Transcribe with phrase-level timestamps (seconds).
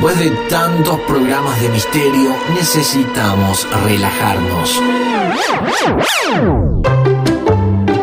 [0.00, 4.80] Después de tantos programas de misterio, necesitamos relajarnos.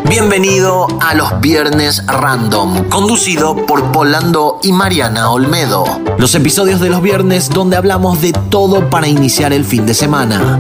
[0.08, 5.86] Bienvenido a los Viernes Random, conducido por Polando y Mariana Olmedo.
[6.20, 10.60] Los episodios de los viernes donde hablamos de todo para iniciar el fin de semana.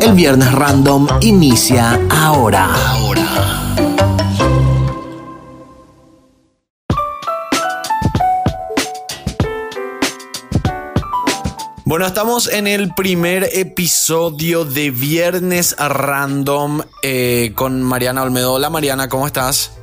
[0.00, 2.72] El Viernes Random inicia ahora.
[2.72, 3.83] Ahora.
[11.86, 18.54] Bueno, estamos en el primer episodio de Viernes Random eh, con Mariana Olmedo.
[18.54, 19.76] Hola Mariana, ¿cómo estás?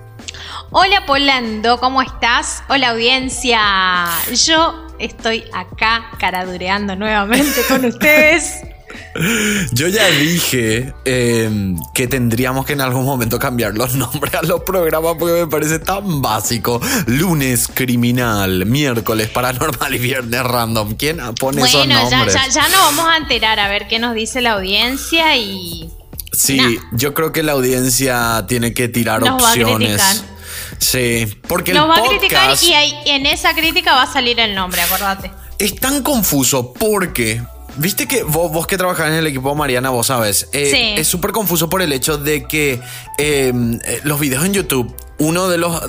[0.72, 2.64] Hola Polando, ¿cómo estás?
[2.70, 4.08] Hola audiencia.
[4.34, 8.64] Yo estoy acá caradureando nuevamente con ustedes.
[9.72, 14.62] Yo ya dije em, que tendríamos que en algún momento cambiar los nombres a los
[14.62, 16.82] programas porque me parece tan básico.
[17.08, 20.96] Lunes criminal, miércoles paranormal y viernes random.
[20.96, 22.10] ¿Quién pone esos nombres?
[22.10, 25.90] Bueno, ya, ya, nos vamos a enterar a ver qué nos dice la audiencia y...
[26.34, 30.24] Sí, yo creo que la audiencia tiene que tirar opciones.
[30.78, 34.82] Sí, porque nos va a criticar y en esa crítica va a salir el nombre,
[34.82, 35.32] acordate.
[35.60, 37.42] Es tan confuso porque
[37.76, 41.70] Viste que vos, que trabajás en el equipo Mariana, vos sabes, eh, es súper confuso
[41.70, 42.82] por el hecho de que
[43.18, 45.84] em, eh, los videos en YouTube, uno de los,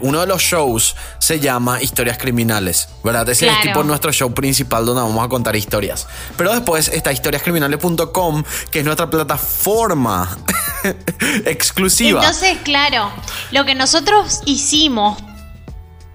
[0.00, 3.28] uno de los shows se llama Historias Criminales, ¿verdad?
[3.28, 6.08] Ese es tipo nuestro show principal donde vamos a contar historias.
[6.36, 10.36] Pero después está historiascriminales.com, que es nuestra plataforma
[11.46, 12.20] exclusiva.
[12.20, 13.12] Entonces, claro,
[13.52, 15.22] lo que nosotros hicimos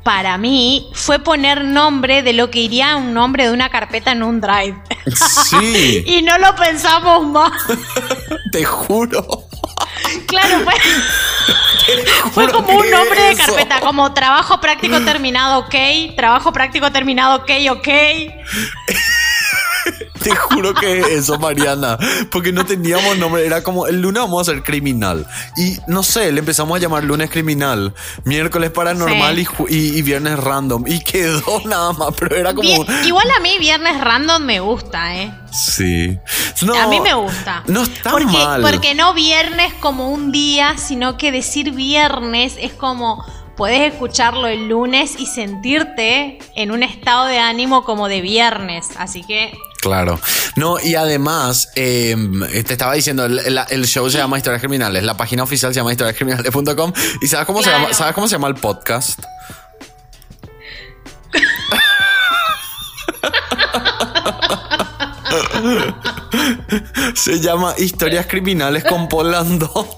[0.08, 4.24] para mí fue poner nombre de lo que iría un nombre de una carpeta en
[4.24, 4.82] un drive.
[5.50, 6.02] Sí.
[6.08, 7.52] y no lo pensamos más.
[8.54, 9.28] Te juro.
[10.26, 10.74] Claro, fue,
[12.32, 15.76] fue como un nombre de carpeta, como trabajo práctico terminado, ok,
[16.16, 17.88] trabajo práctico terminado, ok, ok.
[20.28, 21.98] Te juro que eso, Mariana.
[22.32, 23.45] Porque no teníamos nombre.
[23.45, 25.26] Era como el lunes vamos a ser criminal.
[25.55, 27.93] Y no sé, le empezamos a llamar lunes criminal,
[28.26, 29.39] miércoles paranormal
[29.70, 30.83] y, viernes random.
[30.87, 32.14] Y quedó nada más.
[32.20, 32.86] Pero era como.
[33.05, 35.33] igual a mí viernes random me gusta, ¿eh?
[35.52, 36.17] Sí.
[36.76, 37.64] a mí me gusta.
[37.67, 38.61] No está porque, mal.
[38.61, 43.23] Porque no viernes como un día, sino que decir viernes es como
[43.58, 48.89] puedes escucharlo el lunes y sentirte en un estado de ánimo como de viernes.
[48.98, 49.52] Así que
[49.87, 50.20] Claro.
[50.58, 55.43] No, y además, em, te estaba diciendo, el, show se llama Historias Criminales, la página
[55.43, 56.92] oficial se llama historiascriminales.com.
[57.21, 59.21] ¿Y sabes cómo, se llama, sabes cómo se llama el podcast?
[67.15, 69.95] se llama Historias Criminales con Polando.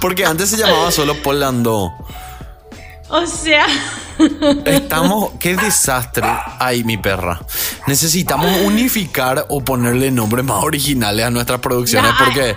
[0.00, 1.92] Porque antes se llamaba solo Polando.
[3.08, 3.66] O sea.
[4.64, 5.32] Estamos.
[5.38, 6.26] Qué desastre.
[6.58, 7.40] Ay, mi perra.
[7.86, 12.56] Necesitamos unificar o ponerle nombres más originales a nuestras producciones porque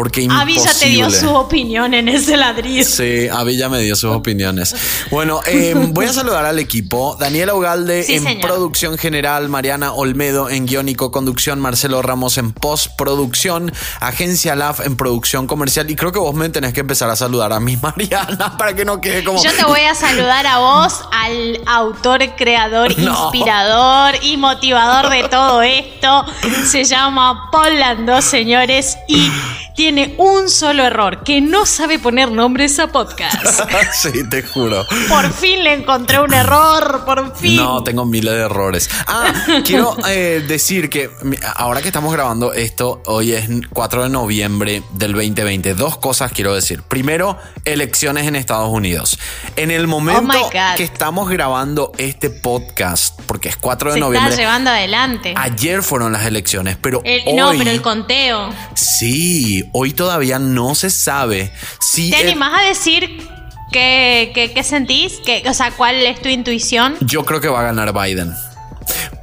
[0.00, 0.72] porque imposible.
[0.80, 2.84] te dio su opinión en ese ladrillo.
[2.84, 4.74] Sí, Avilla me dio sus opiniones.
[5.10, 7.18] Bueno, em, voy a saludar al equipo.
[7.20, 13.74] Daniela Ugalde en producción general, Mariana Olmedo en guion y co-conducción, Marcelo Ramos en postproducción,
[14.00, 15.90] Agencia LAF en producción comercial.
[15.90, 18.86] Y creo que vos me tenés que empezar a saludar a mi Mariana, para que
[18.86, 19.44] no quede como...
[19.44, 25.60] Yo te voy a saludar a vos, al autor, creador, inspirador y motivador de todo
[25.60, 26.24] esto.
[26.64, 29.30] Se llama Paul Landó, señores, y
[29.74, 33.36] tiene un solo error, que no sabe poner nombres a podcast.
[33.92, 34.86] sí, te juro.
[35.08, 37.56] Por fin le encontré un error, por fin.
[37.56, 38.88] No, tengo miles de errores.
[39.06, 39.32] Ah,
[39.64, 41.10] quiero eh, decir que
[41.56, 45.74] ahora que estamos grabando esto, hoy es 4 de noviembre del 2020.
[45.74, 46.82] Dos cosas quiero decir.
[46.82, 49.18] Primero, elecciones en Estados Unidos.
[49.56, 54.30] En el momento oh que estamos grabando este podcast, porque es 4 de Se noviembre.
[54.30, 55.34] Está llevando adelante.
[55.36, 58.50] Ayer fueron las elecciones, pero hoy, No, pero el conteo.
[58.74, 62.10] Sí, hoy todavía no se sabe si...
[62.10, 63.28] ¿Te animás a decir
[63.72, 65.20] qué, sentís?
[65.48, 66.96] o sea, ¿cuál es tu intuición?
[67.00, 68.34] Yo creo que va a ganar Biden.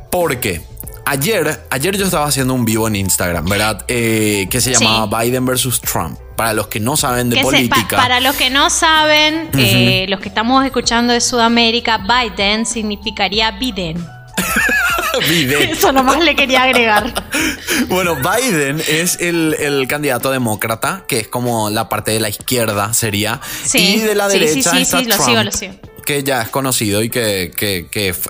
[0.09, 0.61] Porque
[1.05, 3.85] ayer, ayer yo estaba haciendo un vivo en Instagram, ¿verdad?
[3.87, 6.19] Eh, que se llamaba Biden versus Trump.
[6.35, 7.97] Para los que no saben de política.
[7.97, 14.05] para los que no saben, eh, los que estamos escuchando de Sudamérica, Biden significaría Biden.
[15.71, 17.13] Eso nomás le quería agregar.
[17.87, 23.39] bueno, Biden es el, candidato demócrata, que es como la parte de la izquierda sería.
[23.73, 25.51] Y de la derecha sí, está Trump,
[26.05, 27.51] Que ya es conocido y que,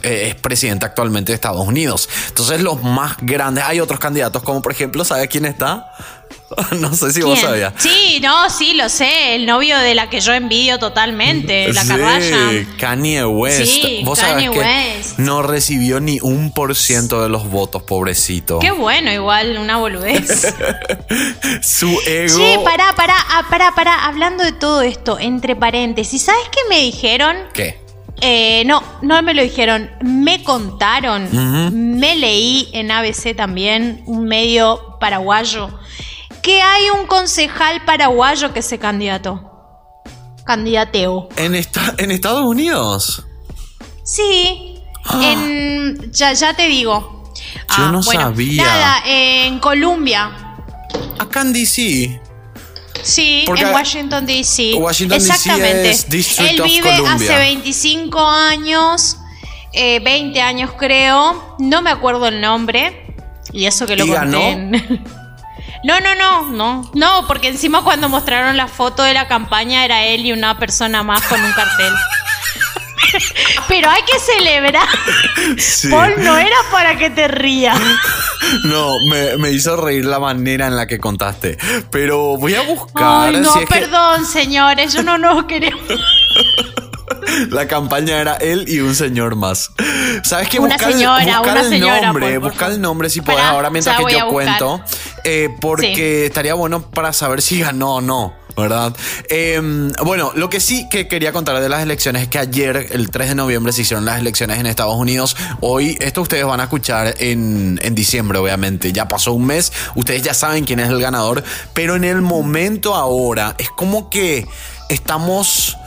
[0.04, 2.10] es presidente actualmente de Estados Unidos.
[2.30, 5.92] Entonces, los más grandes, hay otros candidatos, como por ejemplo, ¿sabe quién está?
[6.80, 7.74] no sé si vos sabías.
[7.78, 9.36] Sí, no, sí, lo sé.
[9.36, 13.64] El novio de la que yo envidio totalmente, la sí, Kanye West.
[13.64, 15.20] Sí, vos Kanye West.
[15.20, 18.60] no recibió ni un por ciento de los votos, pobrecito.
[18.60, 20.54] Qué bueno, igual, una boludez.
[21.62, 22.38] Su ego.
[22.38, 24.06] Sí, pará, pará, ah, pará, pará.
[24.06, 27.36] Hablando de todo esto, entre paréntesis, ¿sabes qué me dijeron?
[27.54, 27.88] ¿Qué?
[28.22, 31.30] Eh, no, no me lo dijeron, me contaron,
[32.00, 35.70] me leí en ABC también, un medio paraguayo,
[36.48, 39.52] que hay un concejal paraguayo que se candidató.
[40.46, 41.28] Candidateo.
[41.36, 43.26] ¿En, ¿En Estados Unidos?
[44.06, 44.82] Sí.
[45.04, 45.20] Ah.
[45.22, 47.34] En, ya, te digo.
[47.36, 48.64] Yo ah, no sabía.
[48.64, 50.56] Nada, en Colombia.
[51.20, 52.22] Acá en DC.
[53.04, 54.72] Sí, en Washington DC.
[55.12, 55.92] Exactamente.
[55.92, 59.18] Él vive hace 25 años,
[59.74, 61.58] 20 eh, años creo.
[61.60, 63.04] No me acuerdo el nombre.
[63.52, 65.02] Y eso que lo ¿Y conté.
[65.84, 66.92] No, no, no, no.
[66.94, 71.04] No, porque encima cuando mostraron la foto de la campaña era él y una persona
[71.04, 71.94] más con un cartel.
[73.68, 74.88] Pero hay que celebrar.
[75.90, 77.80] Paul, no era para que te rías.
[78.64, 78.94] No,
[79.40, 81.58] me, hizo reír la manera en la que contaste.
[81.92, 83.34] Pero voy a buscar.
[83.34, 85.82] Ay, no, perdón, señores, yo no nos queremos.
[87.50, 89.72] La campaña era él y un señor más.
[90.24, 90.60] ¿Sabes qué?
[90.60, 92.08] Una señora, una el señora.
[92.08, 94.82] Nombre, busca el nombre si puedes ahora mientras que yo cuento.
[95.24, 98.48] Eh, porque estaría bueno para saber si ganó o no.
[98.58, 98.96] ¿verdad?
[99.30, 103.12] Em, bueno, lo que sí que quería contar de las elecciones es que ayer, el
[103.12, 105.38] 3 de noviembre, se hicieron las elecciones en Estados Unidos.
[105.62, 108.92] Hoy, esto ustedes van a escuchar en, en diciembre, obviamente.
[108.92, 111.44] Ya pasó un mes, ustedes ya saben quién es el ganador,
[111.74, 114.48] pero en el momento ahora es como que
[114.90, 115.78] estamos...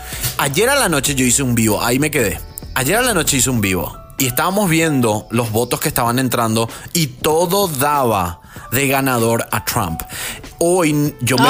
[0.43, 2.41] Ayer a la noche yo hice un vivo, ahí me quedé.
[2.75, 6.67] Ayer a la noche hice un vivo y estábamos viendo los votos que estaban entrando
[6.95, 8.41] y todo daba
[8.73, 10.01] de ganador a Trump.
[10.59, 11.45] Hoy yo me,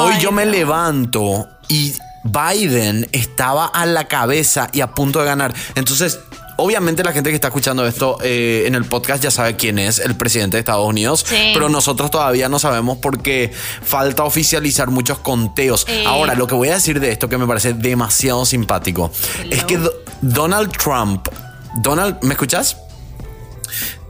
[0.00, 1.92] hoy yo me levanto y
[2.24, 5.52] Biden estaba a la cabeza y a punto de ganar.
[5.74, 6.18] Entonces,
[6.58, 10.00] obviamente la gente que está escuchando esto eh, en el podcast ya sabe quién es
[10.00, 11.24] el presidente de Estados Unidos,
[11.54, 13.52] pero nosotros todavía no sabemos porque
[13.82, 15.86] falta oficializar muchos conteos.
[16.06, 19.10] Ahora, lo que voy a decir de esto que me parece demasiado simpático
[19.50, 19.78] es que
[20.20, 21.28] Donald Trump,
[21.76, 22.76] Donald, ¿me escuchas?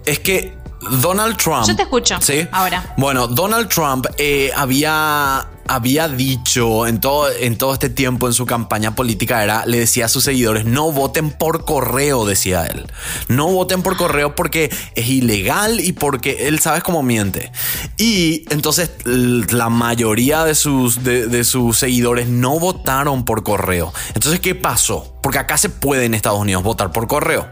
[0.07, 0.58] Es que
[0.89, 1.67] Donald Trump.
[1.67, 2.17] Yo te escucho.
[2.21, 2.47] Sí.
[2.53, 2.95] Ahora.
[2.97, 8.47] Bueno, Donald Trump eh, había había dicho en todo, en todo este tiempo en su
[8.47, 12.91] campaña política era, le decía a sus seguidores, no voten por correo, decía él.
[13.29, 17.53] No voten por correo porque es ilegal y porque él sabes cómo miente.
[17.99, 23.93] Y entonces la mayoría de sus, de, sus seguidores no votaron por correo.
[24.15, 25.15] Entonces, ¿qué pasó?
[25.23, 27.47] Porque acá se puede en Estados Unidos votar por correo.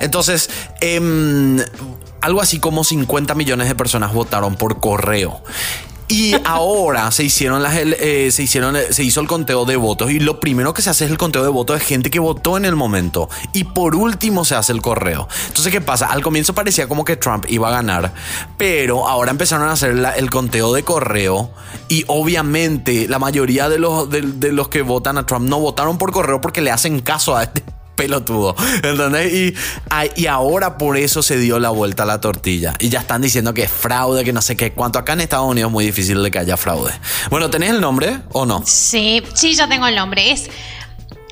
[0.00, 0.50] Entonces,
[0.80, 1.58] em,
[2.20, 5.42] algo así como 50 millones de personas votaron por correo.
[6.10, 10.18] Y ahora se hicieron las eh, se hicieron se hizo el conteo de votos y
[10.18, 12.64] lo primero que se hace es el conteo de votos de gente que votó en
[12.64, 15.28] el momento y por último se hace el correo.
[15.46, 16.06] Entonces qué pasa?
[16.06, 18.12] Al comienzo parecía como que Trump iba a ganar,
[18.58, 21.52] pero ahora empezaron a hacer el conteo de correo
[21.88, 26.10] y obviamente la mayoría de los de los que votan a Trump no votaron por
[26.10, 27.62] correo porque le hacen caso a este
[28.00, 28.56] pelotudo.
[28.82, 29.32] ¿Entendés?
[29.32, 29.54] Y,
[30.16, 32.74] y ahora por eso se dio la vuelta a la tortilla.
[32.78, 34.72] Y ya están diciendo que es fraude, que no sé qué.
[34.72, 36.92] Cuanto acá en Estados Unidos es muy difícil de que haya fraude.
[37.30, 38.62] Bueno, ¿tenés el nombre o no?
[38.66, 40.32] Sí, sí, ya tengo el nombre.
[40.32, 40.48] Es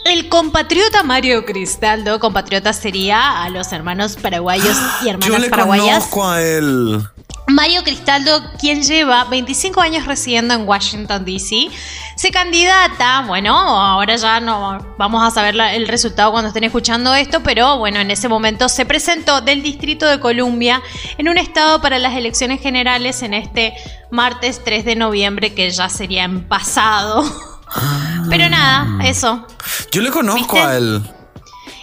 [0.04, 6.28] el compatriota Mario Cristaldo, compatriota sería a los hermanos paraguayos y hermanas Yo le Conozco
[6.28, 7.02] a él.
[7.48, 11.68] Mario Cristaldo, quien lleva 25 años residiendo en Washington, D.C.,
[12.14, 17.42] se candidata, bueno, ahora ya no vamos a saber el resultado cuando estén escuchando esto,
[17.42, 20.82] pero bueno, en ese momento se presentó del Distrito de Columbia
[21.16, 23.74] en un estado para las elecciones generales en este
[24.10, 27.24] martes 3 de noviembre, que ya sería en pasado.
[28.28, 29.46] pero nada, eso.
[29.90, 31.02] Yo le conozco a él.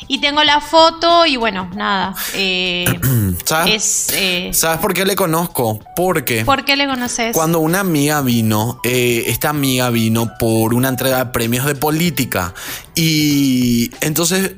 [0.07, 2.13] Y tengo la foto y bueno, nada.
[2.35, 2.85] Eh,
[3.43, 4.07] ¿Sabes?
[4.13, 5.79] Eh, ¿Sabes por qué le conozco?
[5.95, 6.45] Porque...
[6.45, 7.33] ¿Por qué le conoces?
[7.33, 12.53] Cuando una amiga vino, eh, esta amiga vino por una entrega de premios de política
[12.95, 14.53] y entonces...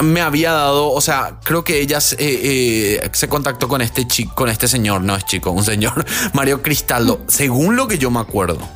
[0.00, 4.66] me había dado, o sea, creo que ella se contactó con este chico, con este
[4.66, 8.68] señor, no es chico, un señor, Mario Cristaldo, según lo que yo me acuerdo.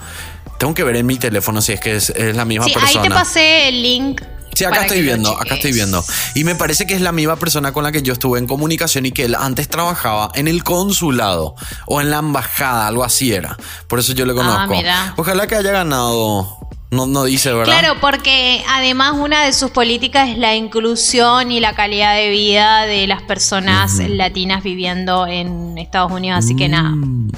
[0.58, 3.02] Tengo que ver en mi teléfono si es que es, la misma persona.
[3.02, 4.22] Ahí te pasé el link
[4.56, 6.02] Sí, acá estoy viendo, acá estoy viendo.
[6.34, 9.04] Y me parece que es la misma persona con la que yo estuve en comunicación
[9.04, 13.58] y que él antes trabajaba en el consulado o en la embajada, algo así era.
[13.86, 14.74] Por eso yo le ah, conozco.
[15.16, 16.58] Ojalá que haya ganado.
[16.90, 17.78] No, no dice, ¿verdad?
[17.78, 22.86] Claro, porque además una de sus políticas es la inclusión y la calidad de vida
[22.86, 26.90] de las personas latinas viviendo en Estados Unidos, así que nada.
[26.90, 27.30] Mm.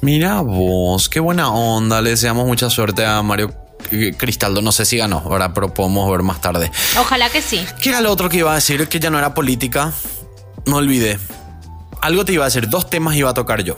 [0.00, 2.00] Mira vos, qué buena onda.
[2.00, 3.61] Le deseamos mucha suerte a Mario
[4.16, 4.62] Cristaldo.
[4.62, 6.70] No sé si ganó, ahora Pero podemos ver más tarde.
[6.98, 7.64] Ojalá que sí.
[7.80, 8.88] ¿Qué era lo otro que iba a decir?
[8.88, 9.92] Que ya no era política.
[10.66, 11.18] No olvidé.
[12.00, 12.68] Algo te iba a decir.
[12.68, 13.76] Dos temas iba a tocar yo.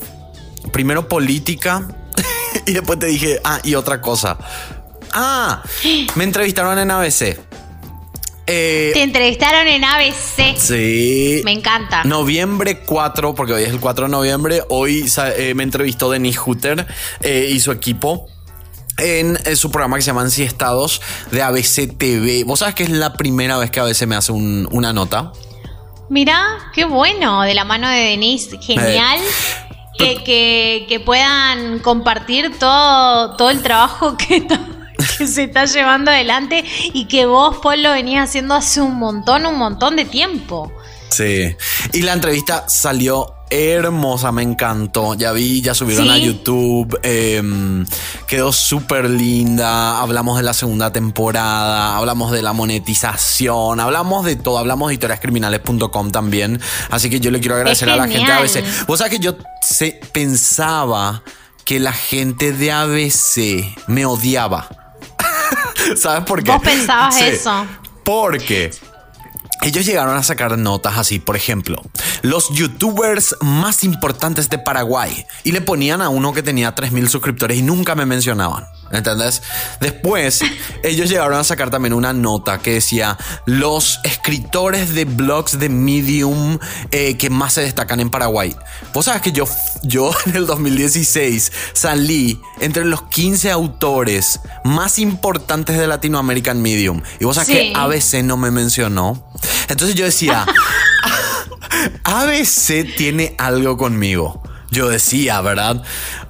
[0.72, 1.86] Primero política.
[2.66, 4.38] y después te dije, ah, y otra cosa.
[5.12, 5.62] Ah,
[6.16, 7.38] me entrevistaron en ABC.
[8.46, 10.56] Eh, Te entrevistaron en ABC.
[10.58, 11.40] Sí.
[11.44, 12.04] Me encanta.
[12.04, 14.62] Noviembre 4, porque hoy es el 4 de noviembre.
[14.68, 16.86] Hoy eh, me entrevistó Denis Hutter
[17.20, 18.26] eh, y su equipo
[18.98, 22.44] en, su programa que se llama Estados de ABC TV.
[22.44, 25.32] ¿Vos sabés que es la primera vez que ABC me hace una nota?
[26.08, 29.20] Mirá, qué bueno, de la mano de Denise, genial.
[29.96, 34.44] Que, que, puedan compartir todo, todo el trabajo que,
[35.18, 39.46] que se está llevando adelante y que vos, Paul, lo venías haciendo hace un montón,
[39.46, 40.72] un montón de tiempo.
[41.10, 41.56] Sí.
[41.92, 45.14] Y la entrevista salió hermosa, me encantó.
[45.14, 46.98] Ya vi, ya subieron a YouTube.
[47.02, 47.84] Em,
[48.26, 50.00] quedó súper linda.
[50.00, 54.58] Hablamos de la segunda temporada, hablamos de la monetización, hablamos de todo.
[54.58, 56.60] Hablamos de historiascriminales.com también.
[56.90, 58.86] Así que yo le quiero agradecer a la gente de ABC.
[58.86, 59.36] Vos sabés que yo
[60.12, 61.22] pensaba
[61.64, 64.68] que la gente de ABC me odiaba.
[65.96, 66.52] ¿Sabes por qué?
[66.52, 67.66] Vos pensabas eso.
[68.04, 68.70] Porque
[69.64, 71.82] ellos llegaron a sacar notas así, por ejemplo,
[72.22, 75.24] los youtubers más importantes de Paraguay.
[75.42, 78.66] Y le ponían a uno que tenía 3.000 suscriptores y nunca me mencionaban.
[78.94, 79.42] ¿Entendés?
[79.80, 80.40] Después,
[80.82, 86.58] ellos llegaron a sacar también una nota que decía los escritores de blogs de Medium
[86.90, 88.54] eh, que más se destacan en Paraguay.
[88.92, 89.46] Vos sabes que yo,
[89.82, 97.02] yo en el 2016 salí entre los 15 autores más importantes de Latinoamérica en Medium.
[97.18, 99.30] Y vos sabes que ABC no me mencionó.
[99.68, 100.46] Entonces yo decía,
[102.04, 104.42] ABC tiene algo conmigo.
[104.74, 105.82] Yo decía, ¿verdad?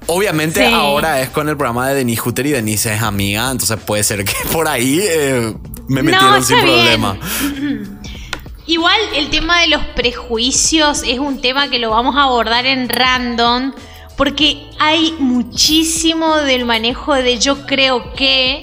[0.06, 4.04] Obviamente ahora es con el programa de Denise Hutter y Denise es amiga, entonces puede
[4.04, 5.54] ser que por ahí eh,
[5.88, 7.18] me metieron sin problema.
[8.66, 12.88] Igual el tema de los prejuicios es un tema que lo vamos a abordar en
[12.88, 13.72] random
[14.16, 18.60] porque hay muchísimo del manejo de yo creo que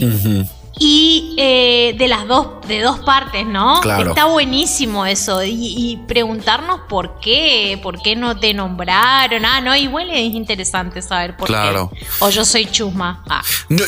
[0.84, 3.84] y eh, de las dos, de dos partes, ¿no?
[3.84, 5.44] Está buenísimo eso.
[5.44, 9.46] Y, preguntarnos por qué, por qué no te nombraron.
[9.46, 11.92] Ah, no, igual es interesante saber por claro.
[11.94, 12.08] qué.
[12.22, 13.24] O yo soy chusma.
[13.30, 13.44] Ah,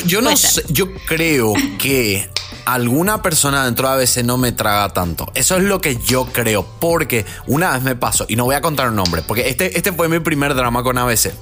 [0.06, 2.30] yo no sé, yo creo que
[2.64, 5.26] alguna persona dentro de ABC no me traga tanto.
[5.34, 6.64] Eso es lo que yo creo.
[6.78, 9.92] Porque una vez me pasó, y no voy a contar un nombre, porque este, este
[9.92, 11.34] fue mi primer drama con ABC.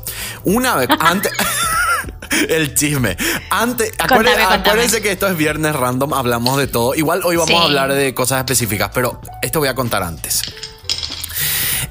[0.44, 1.30] Una vez, antes.
[2.48, 3.16] el chisme.
[3.50, 6.94] Antes, acuérdense, que esto es viernes random, hablamos de todo.
[6.94, 10.42] Igual hoy vamos a hablar de cosas específicas, pero esto voy a contar antes.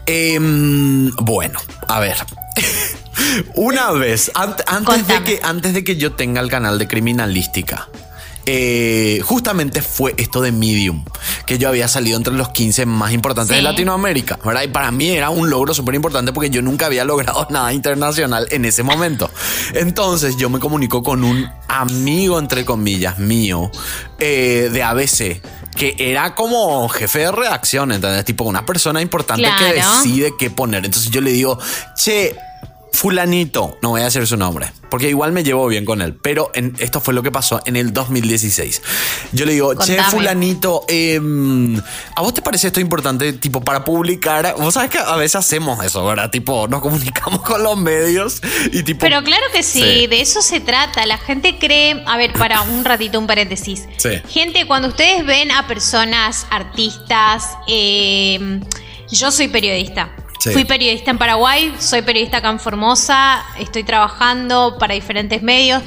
[0.05, 2.17] Em, bueno, a ver.
[3.55, 7.87] Una vez, antes, de que, antes de que yo tenga el canal de criminalística,
[8.45, 11.03] eh, justamente fue esto de Medium,
[11.45, 14.63] que yo había salido entre los 15 más importantes de Latinoamérica, ¿verdad?
[14.63, 18.47] Y para mí era un logro súper importante porque yo nunca había logrado nada internacional
[18.51, 19.29] en ese momento.
[19.73, 23.71] Entonces yo me comunico con un amigo, entre comillas, mío,
[24.19, 25.41] eh, de ABC
[25.75, 28.25] que era como jefe de redacción, ¿entendés?
[28.25, 30.85] Tipo una persona importante que decide qué poner.
[30.85, 31.57] Entonces yo le digo,
[31.95, 32.35] che,
[32.91, 36.51] fulanito, no voy a decir su nombre, porque igual me llevo bien con él, pero
[36.53, 38.81] en, esto fue lo que pasó en el 2016.
[39.31, 41.81] Yo le digo, che, fulanito, em,
[42.15, 44.55] ¿a vos te parece esto importante, tipo, para publicar?
[44.57, 46.29] Vos sabés que a veces hacemos eso, ¿verdad?
[46.29, 48.99] Tipo, nos comunicamos con los medios y tipo...
[48.99, 51.05] Pero claro que sí, de eso se trata.
[51.05, 53.87] La gente cree, a ver, para un ratito, un paréntesis.
[53.97, 54.21] Sí.
[54.29, 58.61] Gente, cuando ustedes ven a personas, artistas, em,
[59.09, 60.11] yo soy periodista.
[60.43, 65.83] Fui periodista en Paraguay, soy periodista acá en Formosa, estoy trabajando para diferentes medios.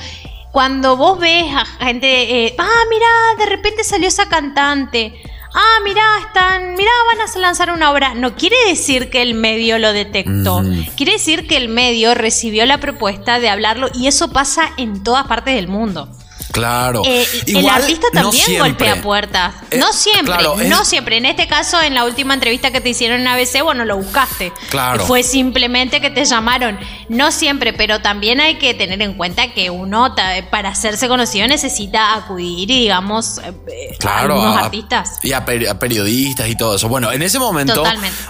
[0.53, 3.07] Cuando vos ves a gente, eh, ah, mira,
[3.39, 5.13] de repente salió esa cantante.
[5.53, 8.15] Ah, mira, están, mira, van a lanzar una obra.
[8.15, 10.63] No quiere decir que el medio lo detectó.
[10.97, 15.27] Quiere decir que el medio recibió la propuesta de hablarlo y eso pasa en todas
[15.27, 16.09] partes del mundo.
[16.55, 17.03] Claro.
[17.05, 19.55] Eh, el artista también golpea puertas.
[19.73, 20.37] Eh, no siempre,
[20.69, 21.17] no siempre.
[21.17, 24.53] En este caso, en la última entrevista que te hicieron en ABC, bueno, lo buscaste.
[24.71, 25.05] Claro.
[25.05, 26.79] Fue simplemente que te llamaron.
[27.09, 30.15] No siempre, pero también hay que tener en cuenta que uno,
[30.53, 35.19] para hacerse conocido, necesita acudir y, digamos, eh, a algunos artistas.
[35.25, 36.89] Y a, periodistas y todo eso.
[36.89, 37.83] Bueno, en ese momento,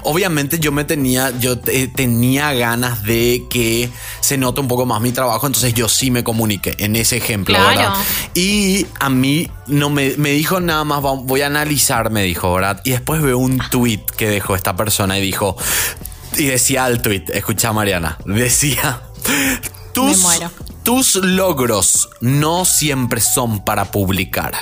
[0.03, 3.91] obviamente yo me tenía, yo tenía ganas de que
[4.21, 7.55] se note un poco más mi trabajo, entonces yo sí me comuniqué en ese ejemplo,
[7.55, 7.93] claro.
[8.35, 12.81] Y a mí no me, dijo nada más, voy a analizar, me dijo, ¿verdad?
[12.85, 15.57] Y después veo un tweet que dejó esta persona y dijo,
[16.37, 19.03] y decía el tweet, escucha Mariana, decía,
[19.93, 20.27] tus,
[20.83, 24.55] tus logros no siempre son para publicar.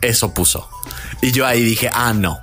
[0.00, 0.68] Eso puso.
[1.20, 2.38] Y yo ahí dije, ah, no.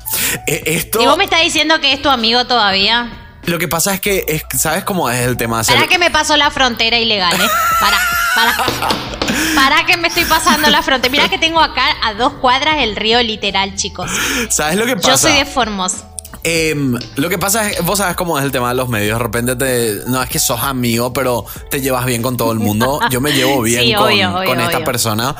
[0.46, 1.02] E, esto...
[1.02, 3.25] ¿Y vos me estás diciendo que es tu amigo todavía?
[3.46, 5.64] Lo que pasa es que, ¿sabes cómo es el tema?
[5.64, 7.48] Para que me pasó la frontera ilegal, ¿eh?
[7.80, 7.98] Para,
[8.36, 8.56] para.
[9.56, 11.12] Para que me estoy pasando la frontera.
[11.12, 14.10] Mira que tengo acá a dos cuadras el río literal, chicos.
[14.50, 15.10] ¿Sabes lo que pasa?
[15.10, 16.06] Yo soy de Formos.
[16.44, 19.18] Em, lo que pasa es, vos sabes cómo es el tema de los medios.
[19.18, 22.60] De repente te, no es que sos amigo, pero te llevas bien con todo el
[22.60, 23.00] mundo.
[23.10, 25.36] Yo me llevo bien con, esta persona.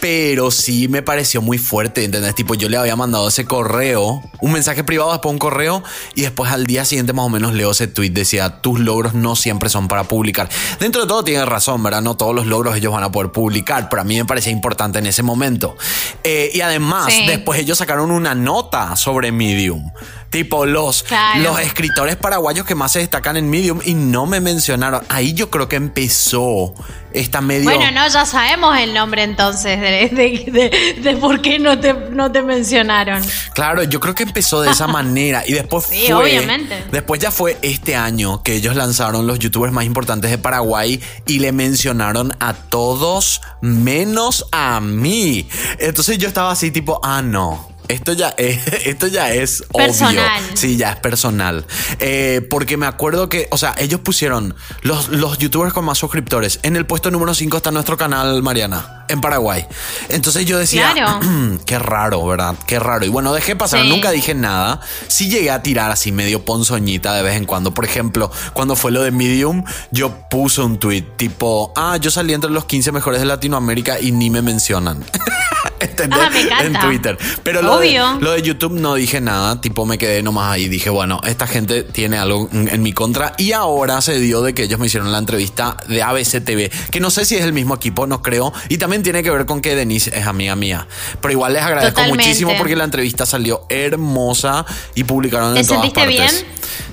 [0.00, 2.34] Pero sí me pareció muy fuerte, ¿entendés?
[2.34, 5.82] Tipo, yo le había mandado ese correo, un mensaje privado, después un correo,
[6.14, 9.36] y después al día siguiente más o menos leo ese tweet, decía, tus logros no
[9.36, 10.48] siempre son para publicar.
[10.80, 12.02] Dentro de todo tiene razón, ¿verdad?
[12.02, 14.98] No todos los logros ellos van a poder publicar, pero a mí me parecía importante
[14.98, 15.76] en ese momento.
[16.24, 19.90] Eh, y además, después ellos sacaron una nota sobre Medium.
[20.30, 21.06] Tipo, los,
[21.36, 25.02] los escritores paraguayos que más se destacan en Medium y no me mencionaron.
[25.08, 26.74] Ahí yo creo que empezó
[27.12, 27.64] esta medio.
[27.64, 33.22] Bueno, no, ya sabemos el nombre entonces de, por qué no te, no te mencionaron.
[33.54, 36.84] Claro, yo creo que empezó de esa manera y después sí, obviamente.
[36.90, 41.38] Después ya fue este año que ellos lanzaron los youtubers más importantes de Paraguay y
[41.38, 45.48] le mencionaron a todos menos a mí.
[45.78, 50.18] Entonces yo estaba así tipo, ah, no esto ya es, esto ya es personal.
[50.18, 50.56] obvio.
[50.56, 51.66] Sí, ya es personal.
[51.98, 56.60] Eh, porque me acuerdo que, o sea, ellos pusieron los, los youtubers con más suscriptores.
[56.62, 59.66] En el puesto número 5 está nuestro canal, Mariana, en Paraguay.
[60.08, 60.94] Entonces yo decía,
[61.66, 62.54] qué raro, ¿verdad?
[62.66, 63.04] Qué raro.
[63.04, 64.80] Y bueno, dejé pasar, nunca dije nada.
[65.08, 67.72] Sí llegué a tirar así medio ponzoñita de vez en cuando.
[67.74, 72.34] Por ejemplo, cuando fue lo de Medium, yo puse un tweet tipo, ah, yo salí
[72.34, 75.04] entre los 15 mejores de Latinoamérica y ni me mencionan.
[76.10, 76.64] Ah, me encanta.
[76.64, 77.18] En Twitter.
[77.42, 80.68] Pero lo de, lo de, YouTube no dije nada, tipo me quedé nomás ahí.
[80.68, 83.34] Dije, bueno, esta gente tiene algo en mi contra.
[83.38, 87.00] Y ahora se dio de que ellos me hicieron la entrevista de ABC TV, que
[87.00, 88.52] no sé si es el mismo equipo, no creo.
[88.68, 90.86] Y también tiene que ver con que Denise es amiga mía.
[91.20, 94.64] Pero igual les agradezco muchísimo porque la entrevista salió hermosa
[94.94, 96.30] y publicaron en ¿Te todas sentiste bien?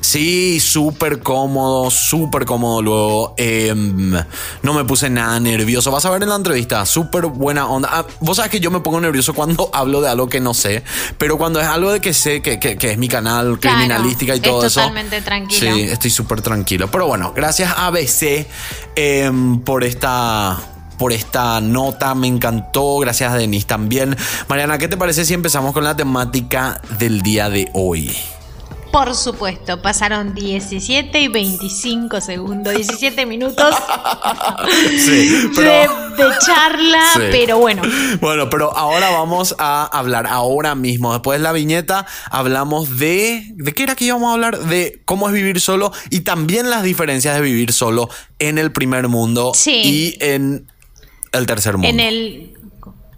[0.06, 3.34] Sí, súper cómodo, súper cómodo luego.
[3.38, 4.14] Em,
[4.62, 5.90] no me puse nada nervioso.
[5.90, 7.90] Vas a ver en la entrevista, súper buena onda.
[7.92, 10.84] Ah, vos sabes que yo me pongo nervioso cuando hablo de algo que no sé,
[11.18, 14.80] pero cuando es algo de que sé que, es mi canal, criminalística y todo eso.
[14.80, 15.74] Totalmente tranquilo.
[15.74, 16.88] Sí, estoy súper tranquilo.
[16.92, 18.46] Pero bueno, gracias a ABC
[18.96, 20.56] em, por esta
[21.00, 24.16] por esta nota, me encantó, gracias a Denise también.
[24.48, 28.16] Mariana, ¿qué te parece si empezamos con la temática del día de hoy?
[28.96, 33.76] Por supuesto, pasaron 17 y 25 segundos, 17 minutos
[35.58, 35.90] de,
[36.40, 37.82] charla, pero bueno.
[38.22, 43.44] Bueno, pero ahora vamos a hablar, ahora mismo, después de la viñeta, hablamos de...
[43.56, 44.60] ¿De qué era que íbamos a hablar?
[44.60, 48.08] De cómo es vivir solo y también las diferencias de vivir solo
[48.40, 50.68] en el primer mundo y en
[51.34, 51.90] el tercer mundo.
[51.90, 52.55] En el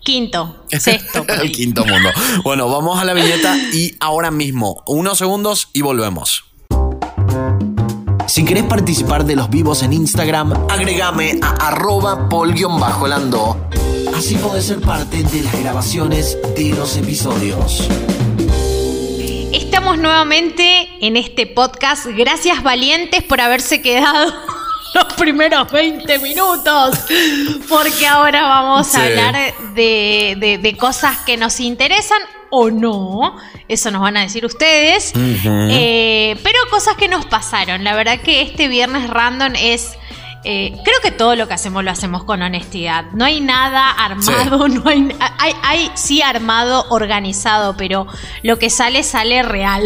[0.07, 1.25] Quinto, sexto.
[1.41, 2.09] el quinto mundo.
[2.41, 6.45] Bueno, vamos a la viñeta y ahora mismo, unos segundos y volvemos.
[8.25, 13.67] Si querés participar de los vivos en Instagram, agregame a arroba pol-lando.
[14.15, 17.89] Así podés ser parte de las grabaciones de los episodios.
[19.51, 22.05] Estamos nuevamente en este podcast.
[22.05, 24.56] Gracias valientes por haberse quedado
[24.97, 27.05] los primeros 20 minutos,
[27.69, 29.35] porque ahora vamos a hablar
[29.75, 33.35] de, cosas que nos interesan o no,
[33.67, 37.83] eso nos van a decir ustedes, eh, pero cosas que nos pasaron.
[37.83, 39.97] La verdad que este viernes random es...
[40.43, 43.05] Eh, creo que todo lo que hacemos lo hacemos con honestidad.
[43.11, 48.07] No hay nada armado, no hay, hay, hay sí armado, organizado, pero
[48.43, 49.83] lo que sale sale real.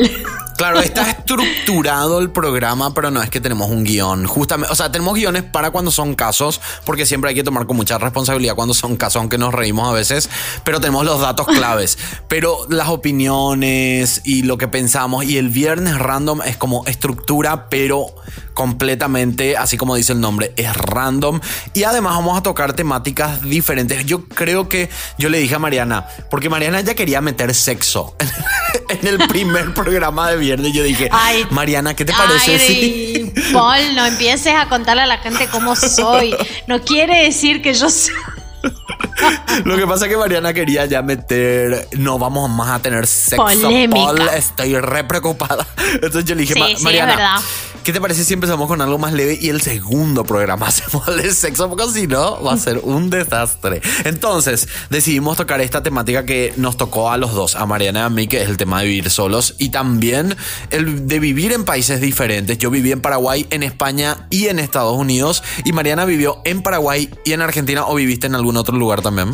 [0.61, 4.27] Claro, está estructurado el programa, pero no es que tenemos un guion.
[4.27, 7.77] Justamente, o sea, tenemos guiones para cuando son casos, porque siempre hay que tomar con
[7.77, 10.29] mucha responsabilidad cuando son casos, aunque nos reímos a veces,
[10.63, 11.97] pero tenemos los datos claves.
[12.27, 18.13] Pero las opiniones y lo que pensamos y el viernes random es como estructura, pero
[18.53, 21.39] completamente, así como dice el nombre, es random.
[21.73, 24.05] Y además vamos a tocar temáticas diferentes.
[24.05, 28.15] Yo creo que yo le dije a Mariana, porque Mariana ya quería meter sexo
[28.89, 30.50] en el primer programa de viernes.
[30.57, 31.09] Yo dije,
[31.49, 32.55] Mariana, ¿qué te parece?
[32.55, 36.35] Ay, Paul, no empieces a contarle a la gente cómo soy.
[36.67, 38.13] No quiere decir que yo soy...
[39.65, 41.87] Lo que pasa es que Mariana quería ya meter.
[41.97, 43.43] No vamos más a tener sexo.
[43.89, 45.65] Paul, estoy re preocupada.
[45.93, 47.41] Entonces yo le dije, Mariana.
[47.83, 51.21] ¿Qué te parece si empezamos con algo más leve y el segundo programa hacemos el
[51.21, 51.69] de sexo?
[51.69, 53.81] Porque si no, va a ser un desastre.
[54.05, 58.09] Entonces, decidimos tocar esta temática que nos tocó a los dos, a Mariana y a
[58.09, 60.35] mí, que es el tema de vivir solos y también
[60.69, 62.57] el de vivir en países diferentes.
[62.57, 65.43] Yo viví en Paraguay, en España y en Estados Unidos.
[65.65, 69.29] Y Mariana vivió en Paraguay y en Argentina o viviste en algún otro lugar también.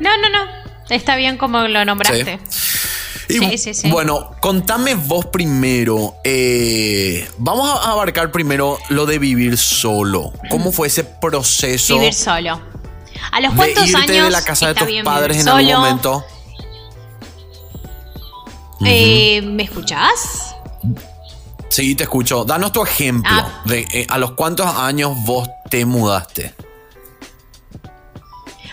[0.00, 0.68] No, no, no.
[0.90, 2.38] Está bien como lo nombraste.
[2.48, 2.87] Sí.
[3.28, 6.16] Sí, sí, Bueno, contame vos primero.
[6.24, 10.32] Eh, vamos a abarcar primero lo de vivir solo.
[10.50, 11.94] ¿Cómo fue ese proceso?
[11.98, 12.60] Vivir solo.
[13.32, 14.06] ¿A los cuántos años?
[14.06, 16.24] de la casa de tus padres en algún momento.
[18.84, 20.54] Eh, ¿Me escuchás?
[21.68, 22.44] Sí, te escucho.
[22.44, 23.62] Danos tu ejemplo ah.
[23.64, 26.54] de eh, a los cuántos años vos te mudaste.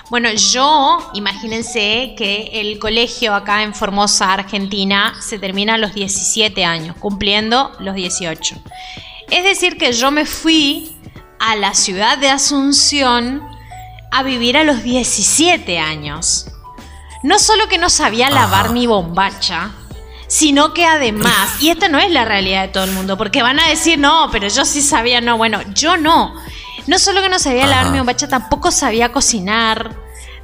[0.10, 6.64] Bueno, yo, imagínense que el colegio acá en Formosa, Argentina, se termina a los 17
[6.64, 8.56] años, cumpliendo los 18.
[9.32, 10.96] Es decir, que yo me fui
[11.40, 13.42] a la ciudad de Asunción
[14.12, 16.48] a vivir a los 17 años.
[17.24, 19.72] No solo que no sabía lavar mi bombacha,
[20.28, 23.60] sino que además, y esta no es la realidad de todo el mundo, porque van
[23.60, 26.36] a decir, no, pero yo sí sabía, no, bueno, yo no.
[26.88, 29.96] No solo que no sabía lavar mi bombacha, tampoco sabía cocinar,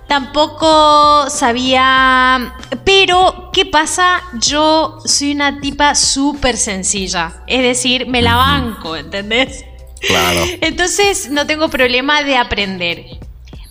[0.08, 2.54] tampoco sabía...
[2.84, 4.22] Pero, ¿qué pasa?
[4.40, 9.66] Yo soy una tipa súper sencilla, es decir, me la banco, ¿entendés?
[10.00, 10.42] Claro.
[10.62, 13.06] Entonces no tengo problema de aprender.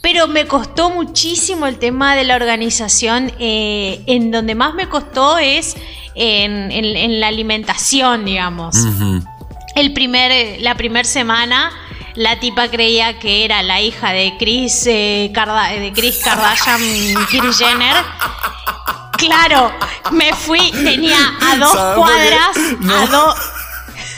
[0.00, 3.32] Pero me costó muchísimo el tema de la organización.
[3.38, 5.76] Eh, en donde más me costó es
[6.14, 8.76] en, la alimentación, digamos.
[9.74, 11.70] El primer, la primera semana
[12.14, 16.80] la tipa creía que era la hija de Chris, eh, de Chris Kardashian,
[17.28, 17.96] Kris Jenner.
[19.16, 19.72] Claro,
[20.12, 22.56] me fui, tenía a dos cuadras,
[22.88, 23.34] a dos...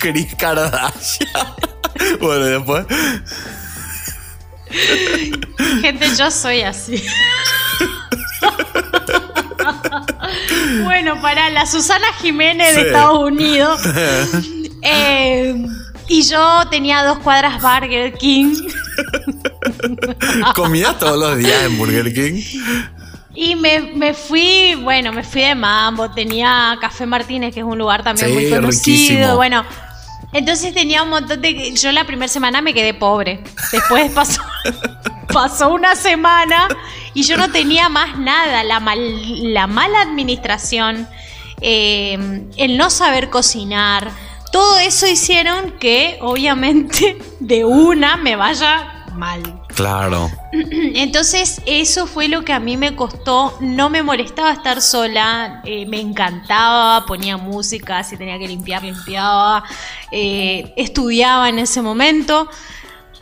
[0.00, 1.28] Chris Kardashian.
[2.20, 2.86] bueno, después...
[5.80, 7.04] Gente, yo soy así.
[10.84, 13.80] bueno, para la Susana Jiménez de Estados Unidos.
[14.82, 15.54] Eh,
[16.12, 18.54] y yo tenía dos cuadras Burger King.
[20.54, 22.42] ¿Comía todos los días en Burger King?
[23.34, 26.10] Y me, fui, bueno, me fui de mambo.
[26.10, 29.36] Tenía Café Martínez, que es un lugar también muy conocido.
[29.36, 29.64] Bueno,
[30.34, 31.72] entonces tenía un montón de.
[31.72, 33.42] Yo la primera semana me quedé pobre.
[33.72, 34.42] Después pasó,
[35.32, 36.68] pasó una semana
[37.14, 38.62] y yo no tenía más nada.
[38.64, 41.08] La, la mala administración,
[41.62, 44.10] eh, el no saber cocinar,
[44.52, 49.42] todo eso hicieron que obviamente de una me vaya mal.
[49.74, 50.30] Claro.
[50.52, 53.56] Entonces eso fue lo que a mí me costó.
[53.60, 59.64] No me molestaba estar sola, eh, me encantaba, ponía música, si tenía que limpiar, limpiaba,
[60.10, 62.48] eh, estudiaba en ese momento.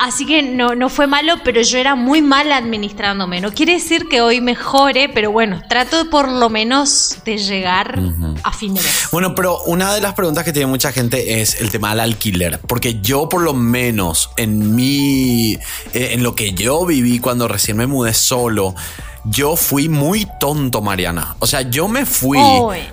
[0.01, 3.43] Así que no, no fue malo, pero yo era muy mal administrándome.
[3.43, 8.01] No quiere decir que hoy mejore, pero bueno, trato por lo menos de llegar
[8.43, 9.09] a fin de mes.
[9.13, 12.61] Bueno, pero una de las preguntas que tiene mucha gente es el tema del alquiler.
[12.67, 15.53] Porque yo por lo menos en mi...
[15.93, 18.75] Eh, en lo que yo viví cuando recién me mudé solo
[19.25, 21.37] yo fui muy tonto, Mariana.
[21.41, 22.39] O sea, yo me fui.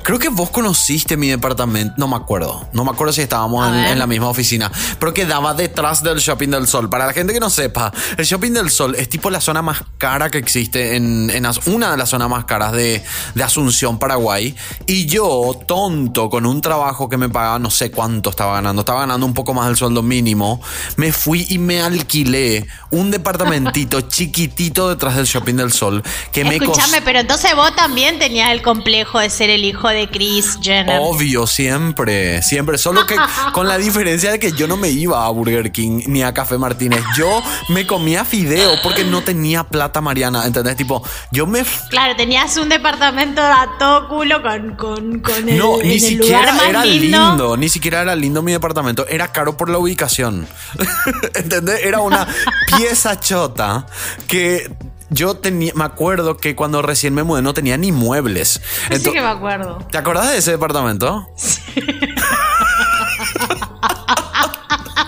[0.03, 1.93] Creo que vos conociste mi departamento.
[1.97, 2.67] No me acuerdo.
[2.73, 4.71] No me acuerdo si estábamos en, la misma oficina.
[4.99, 6.89] Pero quedaba detrás del Shopping del Sol.
[6.89, 9.83] Para la gente que no sepa, el Shopping del Sol es tipo la zona más
[9.97, 11.31] cara que existe en,
[11.65, 14.55] una de las zonas más caras de, de Asunción, Paraguay.
[14.85, 18.81] Y yo, tonto, con un trabajo que me pagaba no sé cuánto estaba ganando.
[18.81, 20.61] Estaba ganando un poco más del sueldo mínimo.
[20.97, 27.01] Me fui y me alquilé un departamentito chiquitito detrás del Shopping del Sol que Escuchame,
[27.01, 30.99] pero entonces vos también tenías el complejo de ser el hijo de Chris Jenner.
[31.01, 32.77] Obvio, siempre, siempre.
[32.77, 33.15] Solo que
[33.53, 36.57] con la diferencia de que yo no me iba a Burger King ni a Café
[36.57, 37.03] Martínez.
[37.17, 40.45] Yo me comía fideo porque no tenía plata, Mariana.
[40.45, 40.75] ¿Entendés?
[40.75, 41.63] Tipo, yo me.
[41.89, 46.85] Claro, tenías un departamento a todo culo con, con, con el, no, ni siquiera era
[46.85, 47.57] lindo.
[47.57, 49.07] Ni siquiera era lindo mi departamento.
[49.07, 50.47] Era caro por la ubicación.
[51.33, 51.81] ¿Entendés?
[51.83, 52.27] Era una
[52.77, 53.85] pieza chota
[54.27, 54.71] que
[55.09, 58.61] yo tenía, me acuerdo que cuando recién me mudé no tenía ni muebles.
[58.91, 59.79] sí que me acuerdo.
[59.91, 61.27] ¿Te acordás de ese departamento?
[61.35, 61.73] Sí.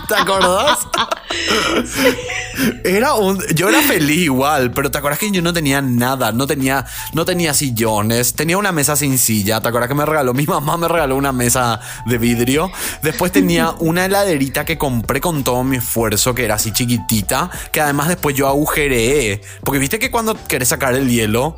[0.09, 0.87] ¿Te acordás?
[2.83, 6.45] Era un, yo era feliz igual, pero te acuerdas que yo no tenía nada, no
[6.45, 9.61] tenía, no tenía sillones, tenía una mesa sin silla.
[9.61, 10.33] ¿Te acuerdas que me regaló?
[10.33, 12.71] Mi mamá me regaló una mesa de vidrio.
[13.01, 17.79] Después tenía una heladerita que compré con todo mi esfuerzo, que era así chiquitita, que
[17.79, 19.41] además después yo agujereé.
[19.63, 21.55] Porque viste que cuando querés sacar el hielo,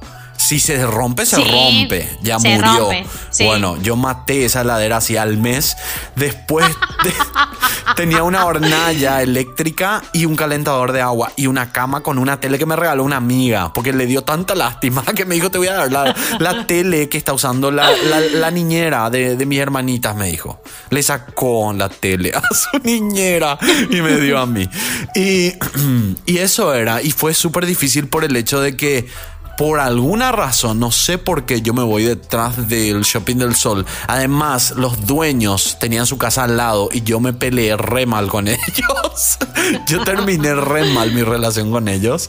[0.52, 2.10] Si se rompe, se rompe.
[2.22, 2.90] Ya murió.
[3.40, 5.78] Bueno, yo maté esa heladera así al mes.
[6.18, 6.66] Después
[7.96, 12.60] tenía una hornalla eléctrica y un calentador de agua y una cama con una tele
[12.60, 15.68] que me regaló una amiga porque le dio tanta lástima que me dijo te voy
[15.68, 20.60] a dar la, tele que está usando la, niñera de, de, mis hermanitas, me dijo.
[20.90, 23.58] Le sacó la tele a su niñera
[23.90, 24.68] y me dio a mí.
[25.16, 25.54] Y,
[26.26, 29.08] y eso era, y fue súper difícil por el hecho de que
[29.62, 33.86] por alguna razón, no sé por qué yo me voy detrás del Shopping del Sol.
[34.08, 38.48] Además, los dueños tenían su casa al lado y yo me peleé re mal con
[38.48, 39.38] ellos.
[39.88, 42.28] yo terminé re mal mi relación con ellos.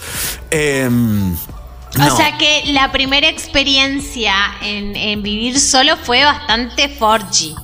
[2.00, 7.54] O sea que la primera experiencia en, en vivir solo fue bastante forgy.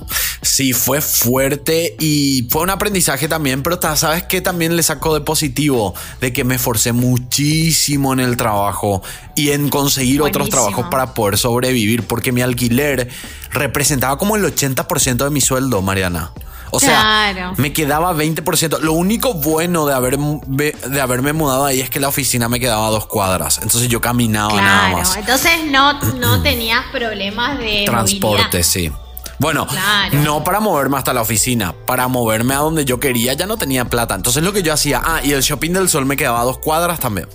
[0.41, 5.21] Sí, fue fuerte y fue un aprendizaje también, pero sabes que también le sacó de
[5.21, 9.01] positivo, de que me esforcé muchísimo en el trabajo
[9.35, 13.09] y en conseguir otros trabajos para poder sobrevivir, porque mi alquiler
[13.51, 16.31] representaba como el 80% de mi sueldo, Mariana.
[16.71, 18.79] O sea, me quedaba 20%.
[18.79, 22.87] Lo único bueno de, haber, de haberme mudado ahí es que la oficina me quedaba
[22.87, 23.59] a dos cuadras.
[23.61, 25.15] Entonces yo caminaba nada más.
[25.15, 28.91] Entonces no, no tenías problemas de transporte, sí.
[29.39, 29.65] Bueno,
[30.11, 33.85] no para moverme hasta la oficina, para moverme a donde yo quería ya no tenía
[33.85, 34.15] plata.
[34.15, 36.59] Entonces lo que yo hacía, ah, y el shopping del sol me quedaba a dos
[36.59, 37.27] cuadras también.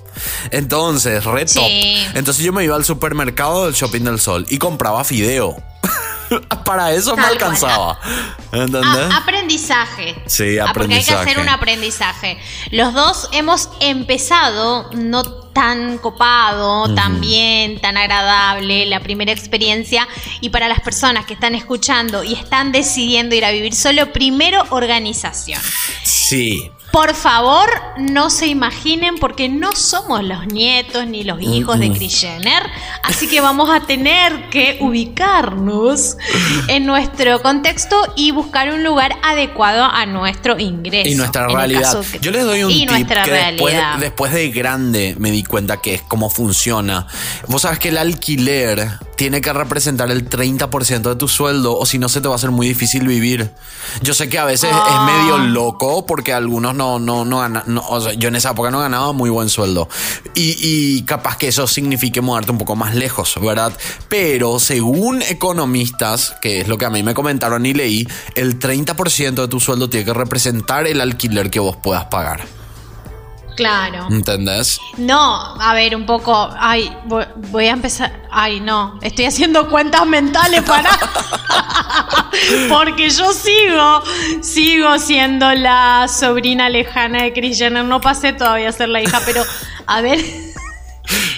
[0.50, 1.64] Entonces, re top.
[2.14, 5.56] Entonces yo me iba al supermercado del shopping del sol y compraba fideo.
[6.64, 7.98] para eso me alcanzaba.
[8.52, 9.12] ¿Entendés?
[9.12, 10.14] aprendizaje.
[10.26, 10.62] Sí, aprendizaje.
[10.62, 12.38] Ah, porque hay que hacer un aprendizaje.
[12.70, 15.22] Los dos hemos empezado no
[15.54, 20.06] tan copado, tan bien, tan agradable la primera experiencia.
[20.40, 24.64] Y para las personas que están escuchando y están decidiendo ir a vivir solo, primero
[24.70, 25.60] organización.
[26.02, 26.70] Sí.
[26.94, 32.20] Por favor, no se imaginen porque no somos los nietos ni los hijos de Kris
[32.20, 32.62] Jenner,
[33.02, 36.16] así que vamos a tener que ubicarnos
[36.68, 41.10] en nuestro contexto y buscar un lugar adecuado a nuestro ingreso.
[41.10, 42.00] Y nuestra realidad.
[42.20, 46.02] Yo les doy un tip que después, después, de grande me di cuenta que es
[46.02, 47.08] cómo funciona.
[47.48, 51.98] Vos sabes que el alquiler tiene que representar el 30% de tu sueldo o si
[51.98, 53.50] no se te va a hacer muy difícil vivir.
[54.02, 55.06] Yo sé que a veces es ah.
[55.06, 58.80] medio loco porque algunos no, no, no ganan, o sea, yo en esa época no
[58.80, 59.88] ganaba muy buen sueldo
[60.34, 63.72] y, y, capaz que eso signifique mudarte un poco más lejos, ¿verdad?
[64.08, 69.34] Pero según economistas, que es lo que a mí me comentaron y leí, el 30%
[69.34, 72.63] de tu sueldo tiene que representar el alquiler que vos puedas pagar.
[73.56, 74.08] Claro.
[74.10, 74.80] ¿Entendés?
[74.96, 76.50] No, a ver, un poco.
[76.58, 78.22] Ay, voy, a empezar.
[78.30, 78.98] Ay, no.
[79.02, 80.90] Estoy haciendo cuentas mentales para.
[82.68, 84.02] Porque yo sigo,
[84.42, 87.84] sigo siendo la sobrina lejana de Chris Jenner.
[87.84, 89.42] No pasé todavía a ser la hija, pero
[89.86, 90.18] a ver.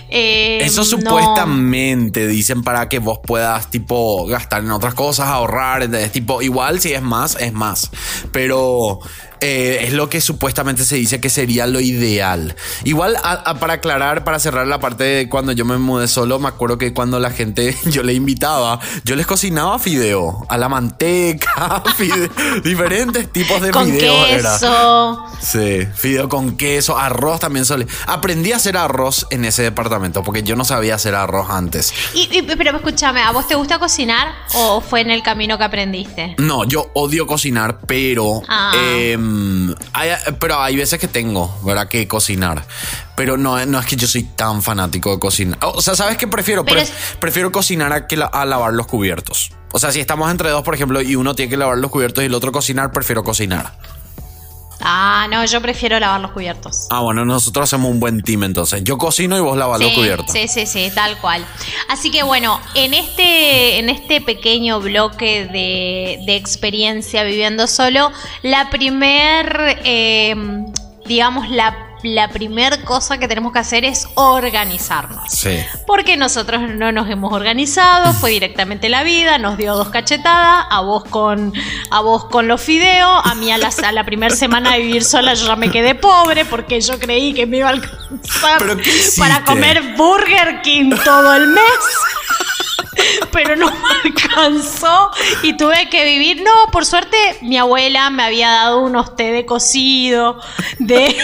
[0.09, 5.83] Eh, Eso supuestamente dicen para que vos puedas, tipo, gastar en otras cosas, ahorrar.
[5.83, 7.91] Es tipo, igual si es más, es más.
[8.31, 9.01] Pero
[9.40, 12.57] eh, es lo que supuestamente se dice que sería lo ideal.
[12.85, 13.16] Igual,
[13.61, 16.92] para aclarar, para cerrar la parte de cuando yo me mudé solo, me acuerdo que
[16.92, 21.83] cuando la gente yo le invitaba, yo les cocinaba fideo a la manteca,
[22.64, 25.25] diferentes tipos de con Queso.
[25.40, 27.87] Sí, fideo con queso, arroz también solía.
[28.07, 31.92] Aprendí a hacer arroz en ese departamento porque yo no sabía hacer arroz antes.
[32.14, 36.35] Y, pero escúchame, ¿a vos te gusta cocinar o fue en el camino que aprendiste?
[36.38, 38.42] No, yo odio cocinar, pero.
[38.49, 38.72] Ah.
[38.77, 39.73] Em, Mm,
[40.39, 41.89] pero hay veces que tengo, ¿verdad?
[41.89, 42.65] Que cocinar.
[43.17, 45.59] Pero no, no es que yo soy tan fanático de cocinar.
[45.62, 46.65] O sea, ¿sabes qué prefiero?
[47.19, 49.51] Prefiero cocinar a, que a lavar los cubiertos.
[49.73, 52.23] O sea, si estamos entre dos, por ejemplo, y uno tiene que lavar los cubiertos
[52.23, 53.73] y el otro cocinar, prefiero cocinar.
[54.81, 56.87] Ah, no, yo prefiero lavar los cubiertos.
[56.91, 58.83] Ah, bueno, nosotros hacemos un buen team entonces.
[58.85, 60.33] Yo cocino y vos lavas los cubiertos.
[60.33, 61.45] Sí, sí, sí, tal cual.
[61.89, 68.12] Así que bueno, en este, en este pequeño bloque de, de experiencia viviendo solo,
[68.43, 70.35] la primer, eh,
[71.07, 75.31] digamos, la la primera cosa que tenemos que hacer es organizarnos.
[75.31, 75.59] Sí.
[75.87, 80.81] Porque nosotros no nos hemos organizado, fue directamente la vida, nos dio dos cachetadas, a
[80.81, 81.53] vos con,
[81.90, 85.05] a vos con los fideos, a mí a la, a la primera semana de vivir
[85.05, 88.62] sola yo ya me quedé pobre porque yo creí que me iba a alcanzar
[89.19, 91.62] para comer Burger King todo el mes.
[93.33, 95.11] pero no me alcanzó
[95.42, 96.42] y tuve que vivir.
[96.42, 100.40] No, por suerte mi abuela me había dado unos té de cocido,
[100.79, 101.16] de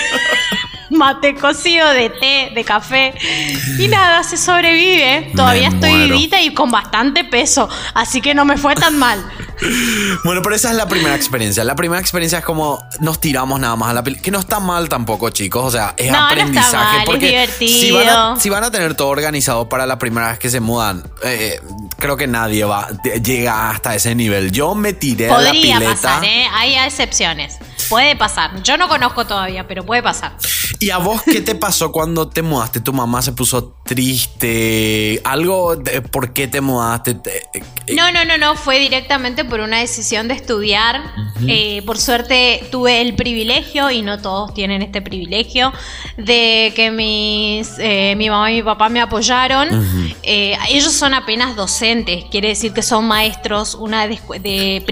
[0.92, 3.14] mate cocido, de té, de café.
[3.78, 5.32] Y nada, se sobrevive.
[5.34, 7.68] Todavía estoy vivita y con bastante peso.
[7.94, 9.24] Así que no me fue tan mal.
[10.24, 11.64] Bueno, pero esa es la primera experiencia.
[11.64, 14.22] La primera experiencia es como nos tiramos nada más a la película.
[14.22, 15.64] Que no está mal tampoco, chicos.
[15.64, 17.04] O sea, es aprendizaje.
[17.06, 18.36] porque divertido.
[18.38, 21.60] Si van, a, tener todo organizado para la primera vez que se mudan, eh,
[21.98, 22.88] creo que nadie va
[23.22, 24.52] llega hasta ese nivel.
[24.52, 25.90] Yo me tiré a la pileta.
[25.90, 26.46] pasar, ¿eh?
[26.52, 27.58] Hay excepciones.
[27.88, 28.62] Puede pasar.
[28.62, 30.36] Yo no conozco todavía, pero puede pasar.
[30.78, 32.80] ¿Y a vos qué te pasó cuando te mudaste?
[32.80, 35.20] ¿Tu mamá se puso triste?
[35.24, 37.16] ¿Algo de por qué te mudaste?
[37.52, 37.62] Eh,
[37.94, 38.56] no, no, no, no.
[38.56, 41.02] Fue directamente por una decisión de estudiar.
[41.46, 45.72] Eh, por suerte tuve el privilegio, y no todos tienen este privilegio,
[46.16, 49.68] de que mis, eh, mi mamá y mi papá me apoyaron.
[50.22, 54.84] ellos son apenas docentes, quiere decir que son maestros, una de, de,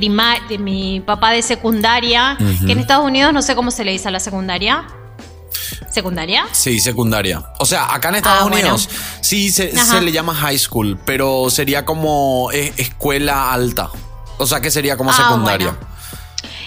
[0.49, 4.09] de mi papá de secundaria, que en Estados Unidos no sé cómo se le dice
[4.09, 4.87] a la secundaria.
[5.90, 6.47] ¿Secundaria?
[6.53, 7.43] Sí, secundaria.
[7.59, 8.88] O sea, acá en Estados ah, Unidos
[9.21, 13.90] sí se, le llama high school, pero sería como eh, escuela alta.
[14.38, 15.77] O sea, que sería como ah, secundaria.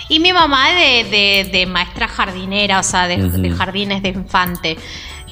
[0.09, 4.77] Y mi mamá de, de, maestra jardinera, o sea, de jardines de infante.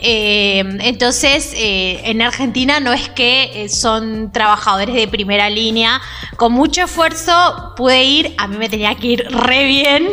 [0.01, 6.01] Eh, entonces, eh, en Argentina no es que eh, son trabajadores de primera línea.
[6.37, 10.09] Con mucho esfuerzo pude ir, a mí me tenía que ir re bien.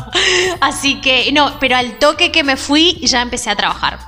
[0.60, 3.98] Así que, no, pero al toque que me fui ya empecé a trabajar.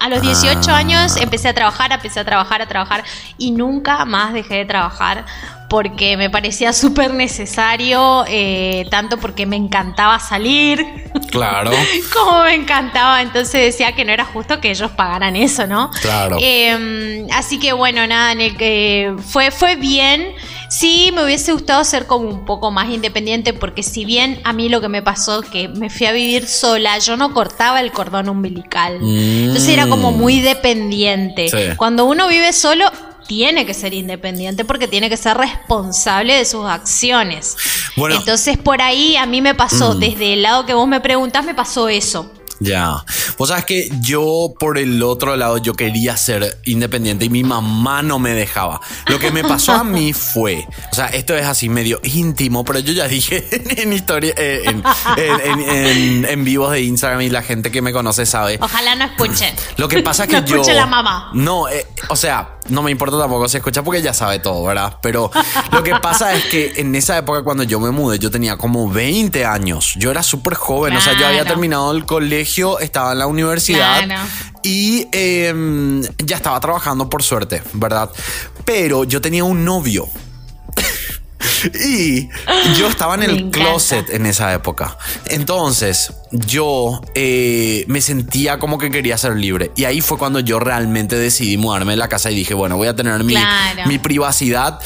[0.00, 0.76] A los 18 ah.
[0.76, 3.04] años empecé a trabajar, empecé a trabajar, a trabajar
[3.38, 5.24] y nunca más dejé de trabajar
[5.70, 11.10] porque me parecía súper necesario, eh, tanto porque me encantaba salir.
[11.34, 11.72] Claro.
[12.14, 15.90] como me encantaba, entonces decía que no era justo que ellos pagaran eso, ¿no?
[16.00, 16.36] Claro.
[16.40, 20.32] Em, así que bueno, nada, en el que fue, fue bien.
[20.68, 24.68] Sí, me hubiese gustado ser como un poco más independiente porque si bien a mí
[24.68, 28.28] lo que me pasó que me fui a vivir sola, yo no cortaba el cordón
[28.28, 28.98] umbilical.
[29.02, 30.16] Entonces era como mm.
[30.16, 31.74] muy dependiente.
[31.76, 32.90] Cuando uno vive solo
[33.26, 37.56] tiene que ser independiente porque tiene que ser responsable de sus acciones.
[37.96, 39.98] Entonces por ahí a mí me pasó, mm.
[39.98, 42.30] desde el lado que vos me preguntás, me pasó eso.
[42.60, 43.04] Ya.
[43.36, 48.02] Vos sabes que yo por el otro lado yo quería ser independiente y mi mamá
[48.02, 48.80] no me dejaba.
[49.06, 52.78] Lo que me pasó a mí fue, o sea, esto es así medio íntimo, pero
[52.78, 53.44] yo ya dije
[53.82, 54.62] en, historia, eh,
[55.16, 58.58] en, en, vivos de Instagram y la gente que me conoce sabe.
[58.60, 59.52] Ojalá no escuche.
[59.76, 60.56] Lo que pasa es que no yo...
[60.56, 61.30] Escuche la mamá.
[61.34, 64.98] No, eh, o sea, no me importa tampoco si escucha porque ya sabe todo, ¿verdad?
[65.02, 65.30] Pero
[65.72, 68.90] lo que pasa es que en esa época cuando yo me mudé, yo tenía como
[68.90, 69.94] 20 años.
[69.96, 74.02] Yo era súper joven, o sea, yo había terminado el colegio, estaba en la universidad
[74.62, 78.10] y em, ya estaba trabajando por suerte, ¿verdad?
[78.64, 80.08] Pero yo tenía un novio
[81.86, 82.28] y
[82.78, 84.96] yo estaba en el closet en esa época.
[85.26, 89.70] Entonces, yo eh, me sentía como que quería ser libre.
[89.76, 92.88] Y ahí fue cuando yo realmente decidí mudarme de la casa y dije, bueno, voy
[92.88, 93.36] a tener mi,
[93.86, 94.80] mi privacidad.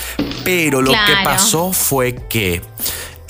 [0.45, 2.63] Pero lo que pasó fue que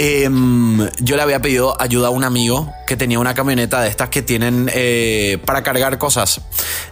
[0.01, 4.09] Em, yo le había pedido ayuda a un amigo que tenía una camioneta de estas
[4.11, 6.41] que tienen eh, para cargar cosas.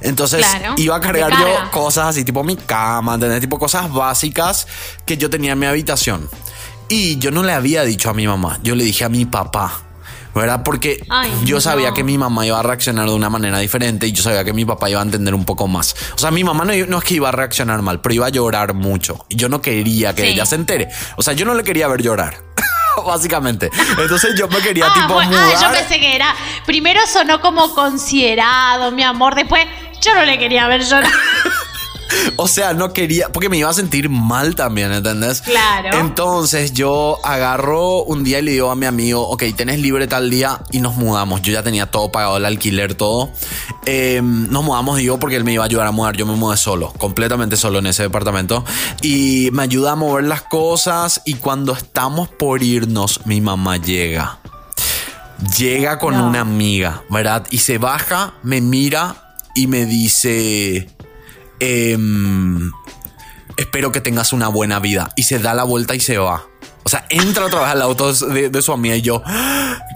[0.01, 0.45] Entonces
[0.77, 3.40] iba a cargar yo cosas así, tipo mi cama, ¿entendés?
[3.40, 4.66] Tipo cosas básicas
[5.05, 6.29] que yo tenía en mi habitación.
[6.88, 9.83] Y yo no le había dicho a mi mamá, yo le dije a mi papá.
[10.35, 10.62] ¿verdad?
[10.64, 11.03] Porque
[11.45, 14.45] yo sabía que mi mamá iba a reaccionar de una manera diferente y yo sabía
[14.45, 15.97] que mi papá iba a entender un poco más.
[16.14, 18.29] O sea, mi mamá no, no es que iba a reaccionar mal, pero iba a
[18.29, 19.25] llorar mucho.
[19.31, 20.88] Y yo no quería que ella se entere.
[21.16, 22.46] O sea, yo no le quería ver llorar.
[23.07, 23.71] básicamente.
[23.99, 26.35] Entonces yo me quería ah, tipo Ah, yo pensé que era.
[26.65, 29.35] Primero sonó como considerado, mi amor.
[29.35, 29.67] Después
[30.01, 31.11] yo no le quería ver llorar.
[32.37, 35.40] O sea, no quería, porque me iba a sentir mal también, ¿entendés?
[35.42, 35.99] Claro.
[35.99, 40.31] Entonces yo agarro un día y le digo a mi amigo, ok, tenés libre tal
[40.31, 41.42] día y nos mudamos.
[41.42, 43.31] Yo ya tenía todo pagado, el alquiler, todo.
[43.87, 46.16] Em, nos mudamos, digo, porque él me iba a ayudar a mudar.
[46.16, 48.64] Yo me mudé solo, completamente solo en ese departamento.
[49.03, 51.23] Y me ayuda a mover las cosas.
[51.25, 54.38] Y cuando estamos por irnos, mi mamá llega.
[55.59, 57.47] Llega con una amiga, ¿verdad?
[57.51, 60.96] Y se baja, me mira y me dice
[61.61, 62.71] Em,
[63.57, 65.12] espero que tengas una buena vida.
[65.16, 66.47] Y se da la vuelta y se va.
[66.85, 69.21] O sea, entra otra vez al auto de, su amiga y yo,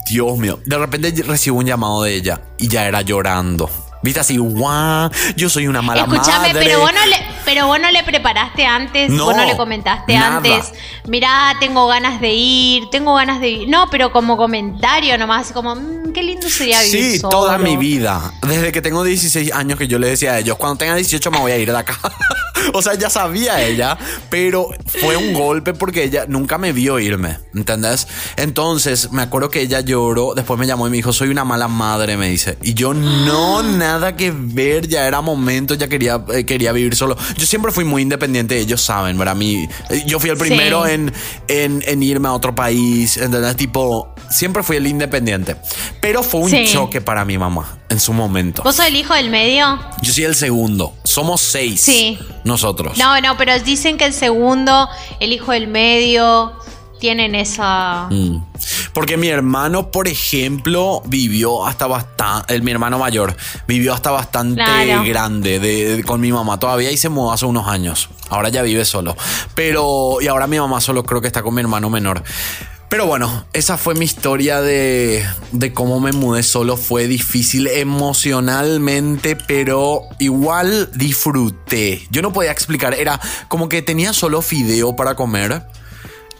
[0.09, 3.69] Dios mío, de repente recibo un llamado de ella y ya era llorando.
[4.03, 7.91] Viste así, guau, yo soy una mala Escúchame, pero vos no le, pero vos no
[7.91, 10.73] le preparaste antes, no, vos no le comentaste antes.
[11.07, 13.69] Mirá, tengo ganas de ir, tengo ganas de ir.
[13.69, 17.13] No, pero como comentario nomás, como, mm, qué lindo sería vivir.
[17.13, 18.33] Sí, toda mi vida.
[18.41, 21.39] Desde que tengo 16 años que yo le decía a ellos, cuando tenga 18 me
[21.39, 21.97] voy a ir de acá.
[22.73, 23.97] o sea, ya sabía ella,
[24.29, 28.07] pero fue un golpe porque ella nunca me vio irme, ¿entendés?
[28.35, 31.67] Entonces, me acuerdo que ella lloró, después me llamó y me dijo, soy una mala
[31.67, 32.57] madre, me dice.
[32.61, 37.17] Y yo, no, nada que ver, ya era momento, ya quería, eh, quería vivir solo.
[37.37, 39.35] yo siempre fui muy independiente, ellos saben, ¿verdad?
[39.35, 39.67] mí
[40.05, 41.13] yo fui el primero en,
[41.47, 43.55] en, irme a otro país, ¿entendés?
[43.55, 45.57] Tipo, siempre fui el independiente.
[46.01, 48.63] Pero fue un choque para mi mamá en su momento.
[48.63, 49.79] ¿Vos sos el hijo del medio?
[50.01, 50.93] Yo soy el segundo.
[51.03, 51.81] Somos seis.
[51.81, 52.17] Sí.
[52.43, 52.97] Nosotros.
[52.97, 54.89] No, no, pero dicen que el segundo,
[55.19, 56.53] el hijo del medio,
[57.01, 58.07] tienen esa.
[58.11, 58.37] Mm.
[58.93, 62.61] Porque mi hermano, por ejemplo, vivió hasta bastante.
[62.61, 63.35] Mi hermano mayor
[63.67, 64.63] vivió hasta bastante
[65.05, 68.09] grande con mi mamá todavía y se mudó hace unos años.
[68.29, 69.17] Ahora ya vive solo.
[69.55, 70.21] Pero.
[70.21, 72.23] Y ahora mi mamá solo creo que está con mi hermano menor.
[72.87, 76.75] Pero bueno, esa fue mi historia de, de, cómo me mudé solo.
[76.75, 82.05] Fue difícil emocionalmente, pero igual disfruté.
[82.11, 85.63] Yo no podía explicar, era como que tenía solo fideo para comer.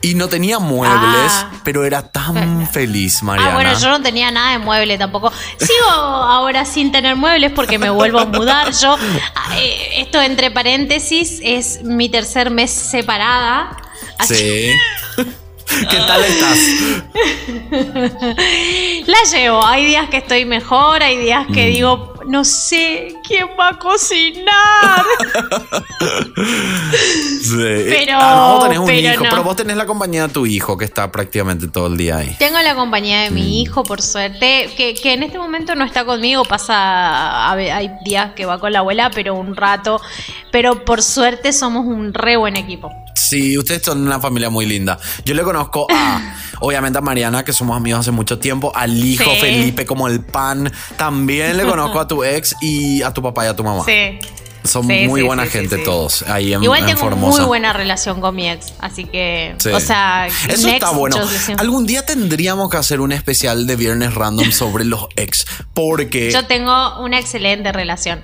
[0.03, 1.51] Y no tenía muebles, ah.
[1.63, 3.51] pero era tan feliz, Mariana.
[3.51, 5.31] Ah, bueno, yo no tenía nada de mueble tampoco.
[5.59, 8.71] Sigo ahora sin tener muebles porque me vuelvo a mudar.
[8.73, 8.97] Yo,
[9.35, 13.77] ah, eh, esto entre paréntesis, es mi tercer mes separada.
[14.25, 14.71] sí.
[15.89, 16.59] ¿Qué tal estás?
[19.07, 19.65] La llevo.
[19.65, 21.73] Hay días que estoy mejor, hay días que mm.
[21.73, 25.05] digo, no sé quién va a cocinar.
[27.41, 27.85] sí.
[27.89, 30.85] Pero, ah, vos tenés un hijo, pero vos tenés la compañía de tu hijo que
[30.85, 32.35] está prácticamente todo el día ahí.
[32.39, 33.53] Tengo la compañía de mi mm.
[33.53, 38.45] hijo, por suerte, que, que, en este momento no está conmigo, pasa, hay días que
[38.45, 40.01] va con la abuela, pero un rato.
[40.51, 42.91] Pero por suerte somos un re buen equipo.
[43.15, 44.99] Sí, ustedes son una familia muy linda.
[45.25, 49.29] Yo le conozco a, obviamente a Mariana, que somos amigos hace mucho tiempo, al hijo
[49.39, 50.71] Felipe como el pan.
[50.97, 53.83] También le conozco a tu ex y a tu papá y a tu mamá.
[53.85, 54.19] Sí.
[54.63, 58.73] Son muy buena gente todos ahí en Igual tengo muy buena relación con mi ex,
[58.79, 61.17] así que, o sea, eso está bueno.
[61.57, 66.45] Algún día tendríamos que hacer un especial de Viernes Random sobre los ex, porque yo
[66.45, 68.23] tengo una excelente relación.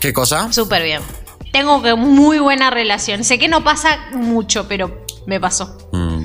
[0.00, 0.52] ¿Qué cosa?
[0.52, 1.02] Súper bien
[1.52, 3.22] tengo que muy buena relación.
[3.24, 5.76] Sé que no pasa mucho, pero me pasó.
[5.92, 6.22] Mm.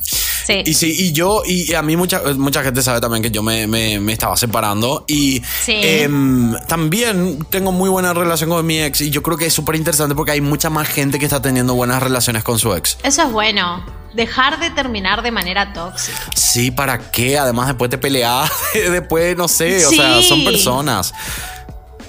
[0.00, 0.62] Sí.
[0.64, 3.94] Y sí, y yo, y a mí mucha, mucha gente sabe también que yo me,
[4.12, 5.04] estaba separando.
[5.06, 9.00] Y em, también tengo muy buena relación con mi ex.
[9.00, 11.74] Y yo creo que es súper interesante porque hay mucha más gente que está teniendo
[11.74, 12.98] buenas relaciones con su ex.
[13.04, 13.84] Eso es bueno.
[14.14, 16.18] Dejar de terminar de manera tóxica.
[16.34, 17.38] Sí, ¿para qué?
[17.38, 21.14] Además, después te peleas, después, no sé, o sea, son personas.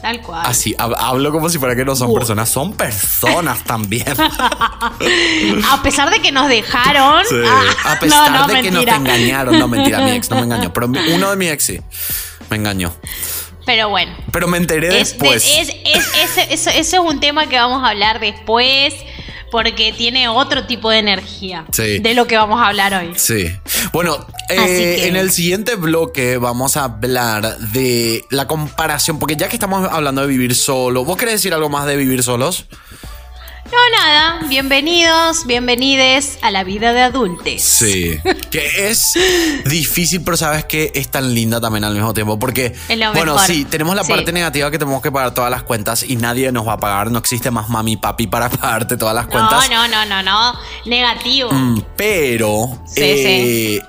[0.02, 0.41] Tal cual.
[0.45, 4.06] Así, hablo como si fuera que no son personas, son personas también.
[4.10, 7.24] a pesar de que nos dejaron.
[7.45, 9.60] Ah, a pesar de que nos engañaron.
[9.60, 10.74] No, mentira, mi ex no me engañó.
[10.74, 11.80] Pero uno de mi ex sí
[12.49, 12.93] me engañó.
[13.66, 14.14] Pero bueno.
[14.32, 15.45] Pero me enteré después.
[15.45, 18.95] ese es un tema que vamos a hablar después
[19.52, 23.12] porque tiene otro tipo de energía de lo que vamos a hablar hoy.
[23.16, 23.52] Sí.
[23.91, 29.56] Bueno, eh, en el siguiente bloque vamos a hablar de la comparación, porque ya que
[29.56, 32.66] estamos hablando de vivir solo, ¿vos querés decir algo más de vivir solos?
[33.72, 34.40] No, nada.
[34.50, 37.62] Bienvenidos, bienvenides a la vida de adultos.
[37.62, 38.18] Sí.
[38.50, 39.14] Que es
[39.64, 42.38] difícil, pero sabes que es tan linda también al mismo tiempo.
[42.38, 42.76] Porque,
[43.14, 46.52] bueno, sí, tenemos la parte negativa que tenemos que pagar todas las cuentas y nadie
[46.52, 47.12] nos va a pagar.
[47.12, 49.70] No existe más mami papi para pagarte todas las cuentas.
[49.70, 50.60] No, no, no, no, no.
[50.86, 51.50] Negativo.
[51.52, 53.82] Mm, pero sí, eh,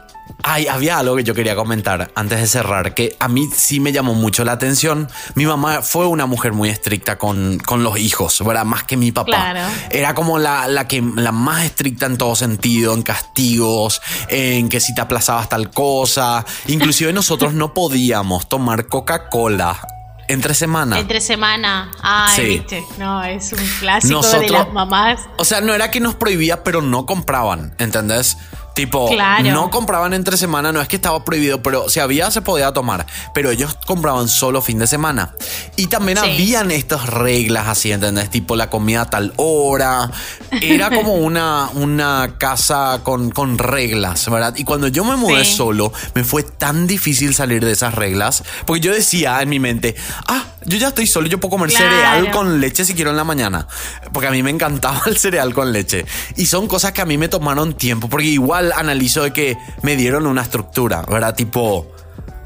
[0.44, 3.92] Ay, había algo que yo quería comentar antes de cerrar, que a mí sí me
[3.92, 5.08] llamó mucho la atención.
[5.34, 8.64] Mi mamá fue una mujer muy estricta con, con los hijos, ¿verdad?
[8.64, 9.54] Más que mi papá.
[9.90, 14.80] Era como la, la, que, la más estricta en todo sentido, en castigos, en que
[14.80, 16.44] si te aplazabas tal cosa.
[16.66, 19.80] Inclusive nosotros no podíamos tomar Coca-Cola
[20.28, 20.98] entre semana.
[20.98, 21.90] Entre semana.
[22.02, 22.84] Ay, viste.
[22.98, 25.20] No, es un clásico de las mamás.
[25.36, 28.38] O sea, no era que nos prohibía, pero no compraban, ¿entendés?
[28.74, 29.10] Tipo,
[29.42, 33.06] no compraban entre semana, no es que estaba prohibido, pero si había se podía tomar.
[33.34, 35.34] Pero ellos compraban solo fin de semana.
[35.76, 38.30] Y también habían estas reglas así, ¿entendés?
[38.30, 40.10] Tipo la comida a tal hora.
[40.50, 44.54] Era como una, una casa con, con reglas, ¿verdad?
[44.56, 48.42] Y cuando yo me mudé solo, me fue tan difícil salir de esas reglas.
[48.64, 49.94] Porque yo decía en mi mente,
[50.28, 53.24] ah, yo ya estoy solo, yo puedo comer cereal con leche si quiero en la
[53.24, 53.66] mañana.
[54.12, 56.04] Porque a mí me encantaba el cereal con leche.
[56.36, 58.08] Y son cosas que a mí me tomaron tiempo.
[58.08, 61.34] Porque igual analizo de que me dieron una estructura, ¿verdad?
[61.34, 61.92] Tipo,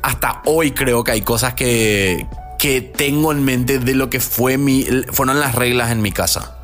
[0.02, 2.26] hasta hoy creo que hay cosas que,
[2.58, 6.55] que tengo en mente de lo que fue mi, fueron las reglas en mi casa.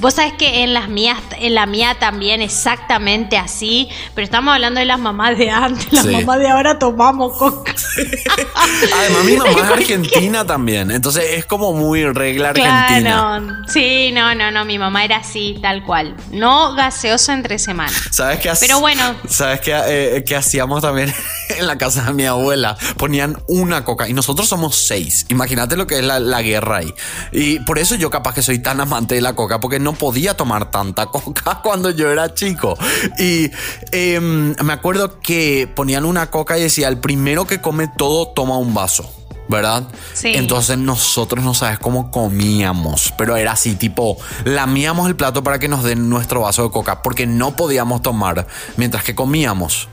[0.00, 4.80] Vos sabés que en las mías, en la mía también exactamente así, pero estamos hablando
[4.80, 7.74] de las mamás de antes, las mamás de ahora tomamos coca.
[8.98, 13.40] Además, mi mamá es argentina también, entonces es como muy regla argentina.
[13.40, 16.14] Claro, sí, no, no, no, mi mamá era así, tal cual.
[16.30, 18.08] No gaseoso entre semanas.
[18.10, 19.14] ¿Sabes qué Pero bueno.
[19.28, 21.12] ¿Sabes qué, eh, qué hacíamos también
[21.58, 25.26] en la casa de mi abuela ponían una coca y nosotros somos seis.
[25.28, 26.94] Imagínate lo que es la, guerra ahí.
[27.32, 30.36] Y por eso yo capaz que soy tan amante de la coca, porque no podía
[30.36, 32.76] tomar tanta coca cuando yo era chico.
[33.18, 33.50] Y
[33.92, 38.56] em, me acuerdo que ponían una coca y decía, el primero que come todo toma
[38.58, 39.10] un vaso.
[39.48, 39.82] ¿verdad?
[40.14, 40.32] Sí.
[40.36, 45.66] Entonces nosotros no sabes cómo comíamos, pero era así, tipo, lamíamos el plato para que
[45.66, 48.46] nos den nuestro vaso de coca, porque no podíamos tomar
[48.76, 49.88] mientras que comíamos.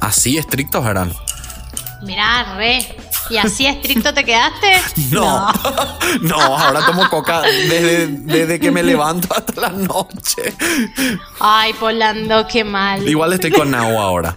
[0.00, 1.12] Así estrictos eran.
[2.02, 2.96] Mirá, re.
[3.30, 4.72] ¿Y así estricto te quedaste?
[5.10, 5.50] No,
[6.20, 10.54] no, ahora tomo coca desde, que me levanto hasta la noche.
[11.40, 13.08] Ay, Polando, qué mal.
[13.08, 14.36] Igual estoy con agua ahora.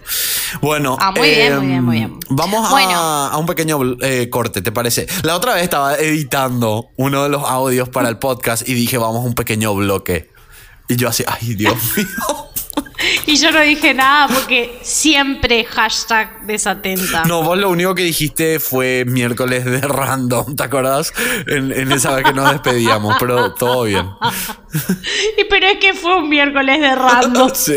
[0.60, 2.18] Bueno, ah, muy, bien, muy bien, muy bien.
[2.28, 5.06] Vamos a, un pequeño eh, corte, ¿te parece?
[5.22, 9.24] La otra vez estaba editando uno de los audios para el podcast y dije, vamos
[9.24, 10.30] a un pequeño bloque.
[10.88, 12.06] Y yo así, ay, Dios mío.
[13.26, 17.24] Y yo no dije nada porque siempre hashtag desatenta.
[17.24, 21.12] No, vos lo único que dijiste fue miércoles de random, ¿te acordás?
[21.46, 24.08] En, en esa vez que nos despedíamos, pero todo bien.
[25.38, 27.50] Y pero es que fue un miércoles de random.
[27.54, 27.74] sí.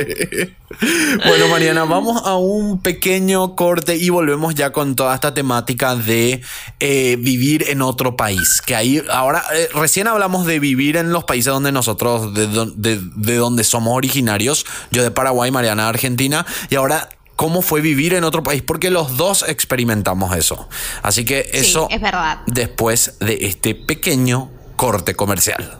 [1.25, 6.41] Bueno, Mariana, vamos a un pequeño corte y volvemos ya con toda esta temática de
[6.79, 8.61] eh, vivir en otro país.
[8.65, 13.35] Que ahí, ahora, eh, recién hablamos de vivir en los países donde nosotros, de, de
[13.35, 14.65] donde somos originarios.
[14.91, 16.45] Yo de Paraguay, Mariana de Argentina.
[16.69, 20.67] Y ahora cómo fue vivir en otro país, porque los dos experimentamos eso.
[21.01, 22.39] Así que eso es verdad.
[22.47, 25.79] después de este pequeño corte comercial.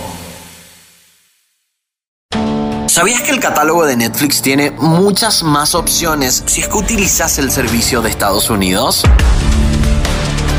[3.01, 7.49] ¿Sabías que el catálogo de Netflix tiene muchas más opciones si es que utilizas el
[7.49, 9.03] servicio de Estados Unidos?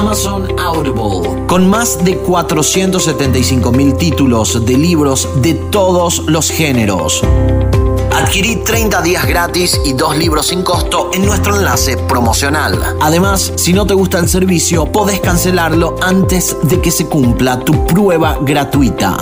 [0.00, 7.22] Amazon Audible, con más de 475 mil títulos de libros de todos los géneros.
[8.10, 12.96] Adquirí 30 días gratis y dos libros sin costo en nuestro enlace promocional.
[13.02, 17.86] Además, si no te gusta el servicio, podés cancelarlo antes de que se cumpla tu
[17.86, 19.18] prueba gratuita.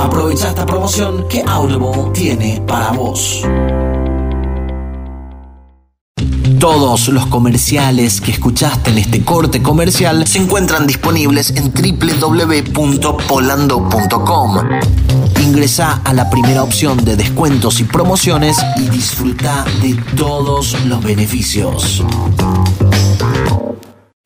[0.00, 3.44] Aprovecha esta promoción que Audible tiene para vos.
[6.62, 14.58] Todos los comerciales que escuchaste en este corte comercial se encuentran disponibles en www.polando.com.
[15.42, 22.04] Ingresa a la primera opción de descuentos y promociones y disfruta de todos los beneficios.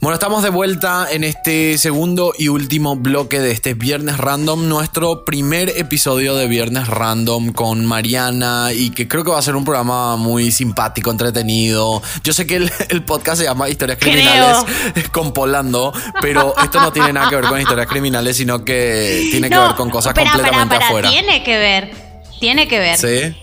[0.07, 5.24] Bueno, estamos de vuelta en este segundo y último bloque de este Viernes Random, nuestro
[5.24, 9.64] primer episodio de Viernes Random con Mariana y que creo que va a ser un
[9.64, 12.00] programa muy simpático, entretenido.
[12.22, 12.54] Yo sé que
[12.88, 14.64] el, podcast se llama Historias Criminales
[15.11, 19.50] con Polando, pero esto no tiene nada que ver con historias criminales, sino que tiene
[19.50, 21.11] que ver con cosas completamente afuera.
[21.11, 21.90] Tiene que ver,
[22.38, 22.96] tiene que ver.
[22.96, 23.36] Sí.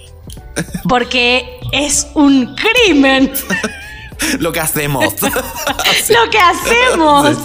[0.87, 3.33] Porque es un crimen.
[4.39, 5.05] lo que hacemos.
[5.21, 7.37] lo que hacemos.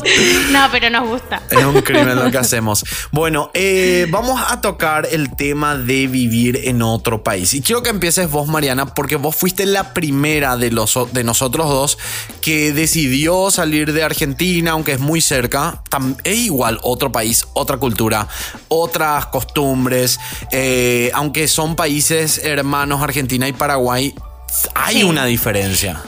[0.51, 1.43] No, pero nos gusta.
[1.51, 2.85] Es un crimen lo que hacemos.
[3.11, 7.55] Bueno, eh, vamos a tocar el tema de vivir en otro país.
[7.55, 11.69] Y quiero que empieces vos, Mariana, porque vos fuiste la primera de, los, de nosotros
[11.69, 11.99] dos
[12.41, 15.83] que decidió salir de Argentina, aunque es muy cerca.
[16.25, 18.29] Es igual otro país, otra cultura,
[18.69, 20.21] otras costumbres.
[20.53, 24.15] Eh, aunque son países hermanos, Argentina y Paraguay,
[24.75, 26.01] hay una diferencia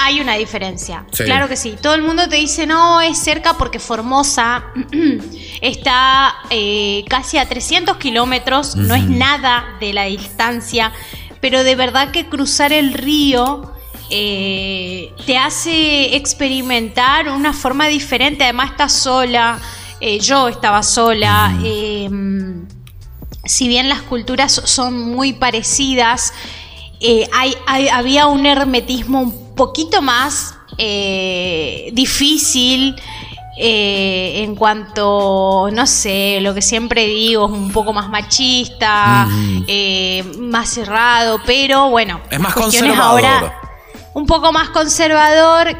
[0.00, 1.04] hay una diferencia.
[1.10, 1.76] Claro que sí.
[1.82, 4.66] Todo el mundo te dice, no, es cerca porque Formosa
[5.60, 10.92] está eh, casi a 300 kilómetros, no es nada de la distancia,
[11.40, 13.72] pero de verdad que cruzar el río
[14.08, 18.44] eh, te hace experimentar una forma diferente.
[18.44, 19.58] Además, estás sola.
[20.00, 21.58] Eh, yo estaba sola.
[21.64, 22.68] Em,
[23.44, 26.32] si bien las culturas son muy parecidas,
[27.32, 27.54] hay,
[27.92, 32.94] había un hermetismo un poquito más eh, difícil
[33.58, 39.26] eh, en cuanto, no sé, lo que siempre digo, es un poco más machista,
[39.66, 42.20] eh, más cerrado, pero bueno.
[42.30, 43.02] Es más conservador.
[43.02, 43.60] Ahora,
[44.14, 45.76] un poco más conservador.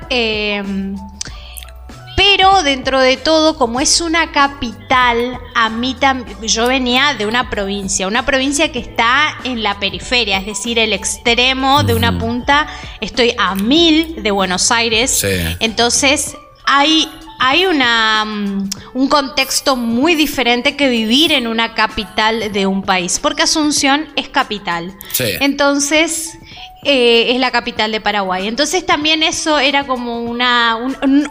[2.30, 7.48] Pero dentro de todo, como es una capital, a mí también, yo venía de una
[7.48, 12.66] provincia, una provincia que está en la periferia, es decir, el extremo de una punta,
[13.00, 15.24] estoy a mil de Buenos Aires,
[15.58, 17.08] entonces hay
[17.38, 23.18] hay una, mm, un contexto muy diferente que vivir en una capital de un país,
[23.20, 24.94] porque Asunción es capital.
[25.40, 26.38] Entonces,
[26.84, 28.46] eh, es la capital de Paraguay.
[28.46, 30.76] Entonces también eso era como una,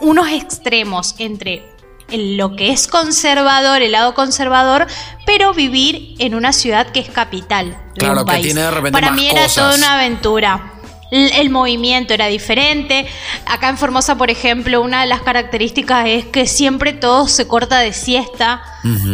[0.00, 1.64] unos extremos entre
[2.10, 4.86] lo que es conservador, el lado conservador,
[5.26, 8.54] pero vivir en una ciudad que es capital de un país.
[8.92, 10.77] Para mí era toda una aventura
[11.10, 13.06] el movimiento era diferente.
[13.46, 17.78] Acá en Formosa, por ejemplo, una de las características es que siempre todo se corta
[17.78, 18.62] de siesta.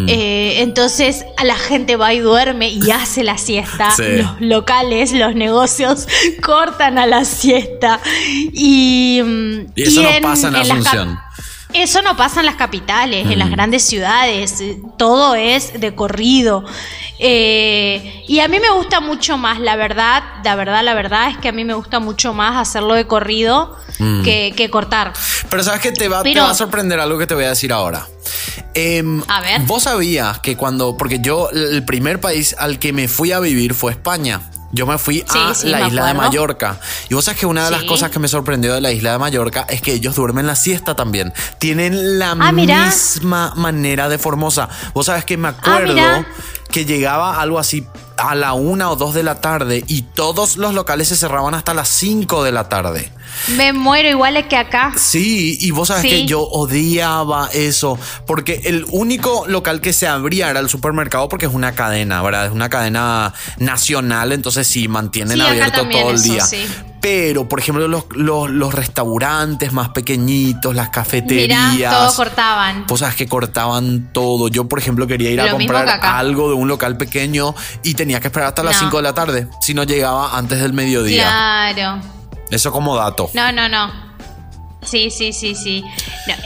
[0.09, 3.91] Eh, entonces a la gente va y duerme y hace la siesta.
[3.99, 6.07] Los locales, los negocios
[6.43, 8.01] cortan a la siesta.
[8.53, 11.19] Y, mm, eso no pasa en, Asunción.
[11.75, 14.63] Eso no pasa en las capitales, en las grandes ciudades,
[14.97, 16.65] todo es de corrido.
[17.19, 21.39] Eh, y a mí me gusta mucho más, la verdad, la verdad, la verdad es
[21.39, 24.23] que a mí me gusta mucho más hacerlo de corrido mm.
[24.23, 25.13] que, cortar.
[25.51, 27.73] Pero sabes que te va, te va a sorprender algo que te voy a decir
[27.73, 28.07] ahora.
[28.75, 29.61] Em, a ver.
[29.63, 33.75] Vos sabías que cuando, porque yo, el primer país al que me fui a vivir
[33.75, 34.41] fue España.
[34.75, 36.81] Yo me fui a la isla de Mallorca.
[37.09, 39.19] Y vos sabes que una de las cosas que me sorprendió de la isla de
[39.19, 41.33] Mallorca es que ellos duermen la siesta también.
[41.59, 44.69] Tienen la ah, misma manera de Formosa.
[44.93, 46.27] Vos sabes que me ah, acuerdo
[46.73, 47.87] que llegaba algo así
[48.17, 51.75] a la una o dos de la tarde y todos los locales se cerraban hasta
[51.75, 53.11] las cinco de la tarde.
[53.57, 54.93] Me muero igual que acá.
[54.97, 60.51] Sí, y vos sabes que yo odiaba eso, porque el único local que se abría
[60.51, 62.47] era el supermercado porque es una cadena, ¿verdad?
[62.47, 66.45] Es una cadena nacional, entonces sí, mantienen abierto todo el día.
[67.05, 71.75] Pero, por ejemplo, los, los, restaurantes más pequeñitos, las cafeterías.
[71.75, 72.87] Mirá, todo cortaban.
[72.87, 74.49] Vos sabes que cortaban todo.
[74.49, 78.29] Yo, por ejemplo, quería ir a comprar algo de un local pequeño y tenía que
[78.29, 81.25] esperar hasta las 5 de la tarde si no llegaba antes del mediodía.
[81.25, 82.01] Claro.
[82.51, 83.29] Eso como dato.
[83.35, 83.93] No, no, no.
[84.81, 85.85] Sí, sí, sí, sí.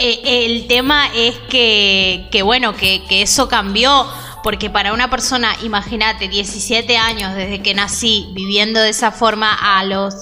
[0.01, 4.09] Eh, el tema es que, que bueno, que, que eso cambió
[4.43, 9.85] porque para una persona, imagínate, 17 años desde que nací viviendo de esa forma a
[9.85, 10.15] los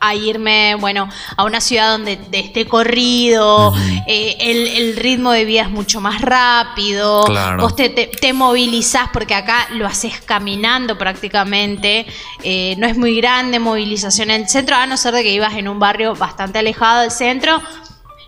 [0.00, 3.74] a irme, bueno, a una ciudad donde esté corrido,
[4.06, 7.24] eh, el, ritmo de vida es mucho más rápido,
[7.58, 12.06] vos te, te, movilizás porque acá lo haces caminando prácticamente,
[12.42, 15.54] eh, no es muy grande movilización en el centro, a no ser de que ibas
[15.54, 17.60] en un barrio bastante alejado del centro,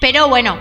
[0.00, 0.58] pero bueno.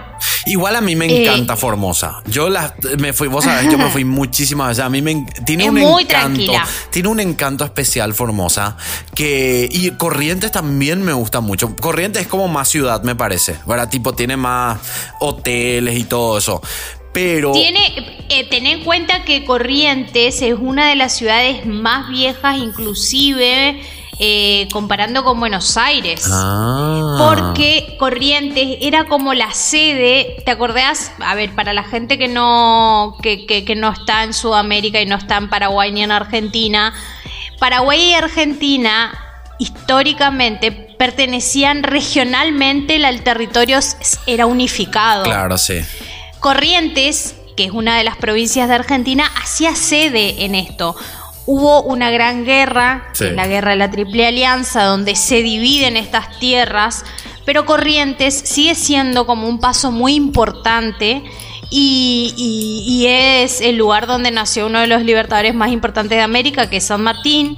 [0.50, 2.24] Igual a mí me eh, encanta Formosa.
[2.26, 4.84] Yo la, me fui, vos sabés, yo me fui muchísimas veces.
[4.84, 6.54] A mí me tiene un encanto.
[6.90, 8.76] Tiene un encanto especial Formosa.
[9.14, 11.76] Que, y Corrientes también me gusta mucho.
[11.76, 13.58] Corrientes es como más ciudad, me parece.
[13.68, 13.90] ¿Verdad?
[13.90, 14.80] Tipo, tiene más
[15.20, 16.62] hoteles y todo eso.
[17.14, 17.52] Pero.
[17.52, 18.26] Tiene.
[18.30, 23.82] Eh, ten en cuenta que Corrientes es una de las ciudades más viejas, inclusive
[24.20, 26.30] eh, comparando con Buenos Aires.
[26.32, 27.16] Ah.
[27.18, 31.12] Porque Corrientes era como la sede, ¿te acordás?
[31.20, 35.16] A ver, para la gente que no, que, que no está en Sudamérica y no
[35.16, 36.94] está en Paraguay ni en Argentina,
[37.60, 39.18] Paraguay y Argentina
[39.60, 43.80] históricamente pertenecían regionalmente, el territorio
[44.26, 45.24] era unificado.
[45.24, 45.82] Claro, sí.
[46.40, 50.96] Corrientes, que es una de las provincias de Argentina, hacía sede en esto.
[51.52, 57.04] Hubo una gran guerra, la guerra de la Triple Alianza, donde se dividen estas tierras,
[57.44, 61.24] pero Corrientes sigue siendo como un paso muy importante
[61.72, 66.78] y, es el lugar donde nació uno de los libertadores más importantes de América, que
[66.78, 67.58] es San Martín.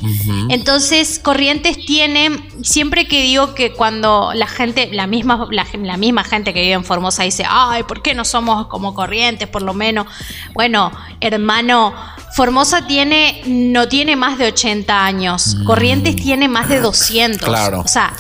[0.50, 2.32] Entonces, Corrientes tiene,
[2.62, 6.84] siempre que digo que cuando la gente, la misma, la, misma gente que vive en
[6.84, 10.08] Formosa dice, ay, ¿por qué no somos como Corrientes, por lo menos?
[10.54, 11.94] Bueno, hermano,
[12.36, 15.66] Formosa tiene, no tiene más de 80 años, mm.
[15.66, 17.48] Corrientes tiene más de 200.
[17.48, 17.82] Claro.
[17.82, 18.14] O sea,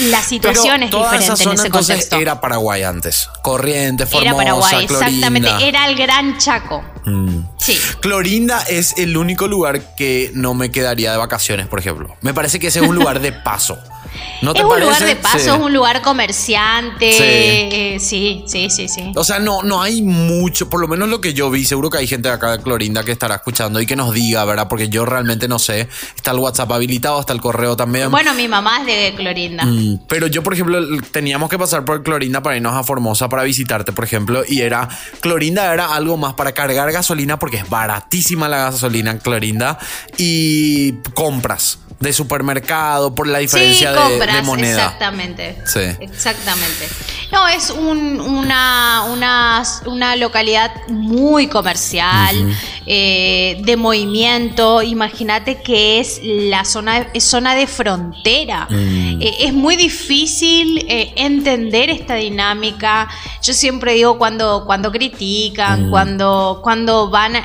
[0.00, 2.16] la situación es diferente en ese contexto.
[2.16, 3.28] Era Paraguay antes.
[3.42, 5.50] Corriente, Formosa, Era Paraguay, exactamente.
[5.60, 6.82] Era el Gran Chaco.
[7.04, 7.40] Mm.
[7.58, 7.78] Sí.
[8.00, 12.14] Clorinda es el único lugar que no me quedaría de vacaciones, por ejemplo.
[12.20, 13.78] Me parece que ese es un lugar de paso.
[14.42, 17.98] ¿No es un lugar de paso, es un lugar comerciante.
[18.00, 18.44] Sí.
[18.46, 18.68] sí.
[18.68, 21.64] sí, sí, O sea, no, no hay mucho, por lo menos lo que yo vi,
[21.64, 24.44] seguro que hay gente de acá de Clorinda que estará escuchando y que nos diga,
[24.44, 24.68] ¿verdad?
[24.68, 25.88] Porque yo realmente no sé.
[26.14, 28.10] Está el WhatsApp habilitado, está el correo también.
[28.10, 29.64] Bueno, mi mamá es de Clorinda.
[29.64, 30.78] Mm, pero yo, por ejemplo,
[31.10, 34.88] teníamos que pasar por Clorinda para irnos a Formosa para visitarte, por ejemplo, y era,
[35.20, 39.78] Clorinda era algo más para cargar gasolina porque es baratísima la gasolina en Clorinda
[40.16, 44.84] y compras de supermercado por la diferencia de, moneda.
[44.84, 45.56] Exactamente.
[45.64, 45.80] Sí.
[46.00, 46.88] Exactamente.
[47.32, 52.54] No, es una, una, una, localidad muy comercial,
[52.86, 54.82] eh, de movimiento.
[54.82, 58.66] Imagínate que es la zona, es zona de frontera.
[58.70, 59.22] Mm.
[59.22, 63.08] Eh, es muy difícil eh, entender esta dinámica.
[63.42, 65.90] Yo siempre digo cuando, cuando critican, mm.
[65.90, 67.36] cuando, cuando van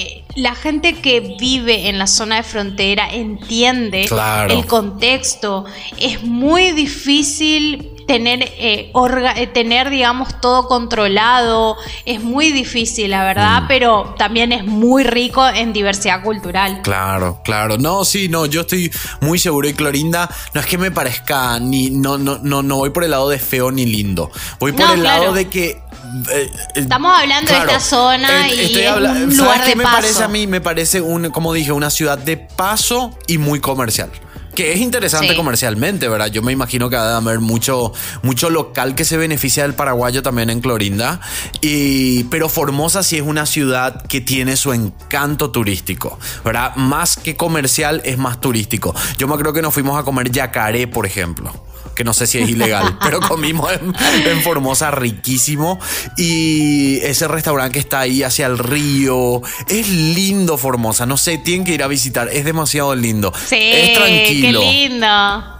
[0.00, 4.08] eh, la gente que vive en la zona de frontera entiende
[4.48, 5.66] el contexto.
[5.98, 11.76] Es muy difícil tener, eh, eh, tener, digamos, todo controlado.
[12.06, 13.66] Es muy difícil, la verdad, mm.
[13.68, 16.80] pero también es muy rico en diversidad cultural.
[16.82, 17.76] Claro, claro.
[17.76, 18.90] No, sí, no, yo estoy
[19.20, 19.68] muy seguro.
[19.68, 23.10] Y Clorinda, no es que me parezca ni, no, no, no, no voy por el
[23.10, 24.30] lado de feo ni lindo.
[24.58, 25.89] Voy por el lado de que
[26.32, 30.46] eh, Estamos hablando de esta zona y un lugar de me parece a mí?
[30.46, 34.10] Me parece, un, como dije, una ciudad de paso y muy comercial
[34.54, 36.26] que es interesante comercialmente, ¿verdad?
[36.26, 37.92] Yo me imagino que va a haber mucho,
[38.22, 41.20] mucho local que se beneficia del paraguayo también en Clorinda.
[41.60, 46.74] Y, pero Formosa sí es una ciudad que tiene su encanto turístico, ¿verdad?
[46.76, 48.94] Más que comercial, es más turístico.
[49.18, 51.52] Yo me creo que nos fuimos a comer yacaré, por ejemplo
[52.00, 55.78] que no sé si es ilegal, pero comimos en, Formosa riquísimo.
[56.16, 61.66] Y ese restaurante que está ahí hacia el río, es lindo Formosa, no sé, tienen
[61.66, 63.34] que ir a visitar, es demasiado lindo.
[63.46, 64.60] Sí, es tranquilo.
[64.60, 65.59] Qué lindo.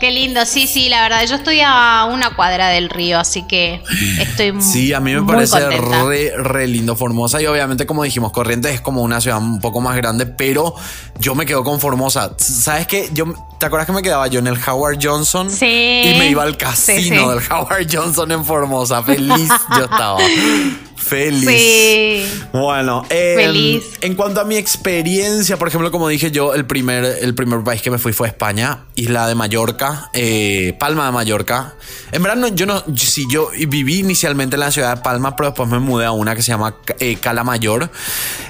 [0.00, 3.82] Qué lindo, sí, sí, la verdad, yo estoy a una cuadra del río, así que
[4.20, 8.32] estoy muy Sí, a mí me parece re, re, lindo Formosa y obviamente como dijimos,
[8.32, 10.74] Corrientes es como una ciudad un poco más grande, pero
[11.18, 12.34] yo me quedo con Formosa.
[12.36, 13.08] ¿Sabes qué?
[13.12, 13.26] Yo,
[13.58, 15.50] ¿Te acuerdas que me quedaba yo en el Howard Johnson?
[15.50, 16.02] Sí.
[16.04, 20.18] Y me iba al casino del Howard Johnson en Formosa, feliz yo estaba.
[20.96, 21.46] Feliz.
[21.46, 22.46] Sí.
[22.52, 23.84] Bueno, em, feliz.
[24.00, 27.82] En cuanto a mi experiencia, por ejemplo, como dije yo, el primer, el primer país
[27.82, 31.74] que me fui fue España, isla de Mallorca, eh, Palma de Mallorca.
[32.12, 35.68] En verdad, yo no, si yo viví inicialmente en la ciudad de Palma, pero después
[35.68, 37.90] me mudé a una que se llama eh, Cala Mayor.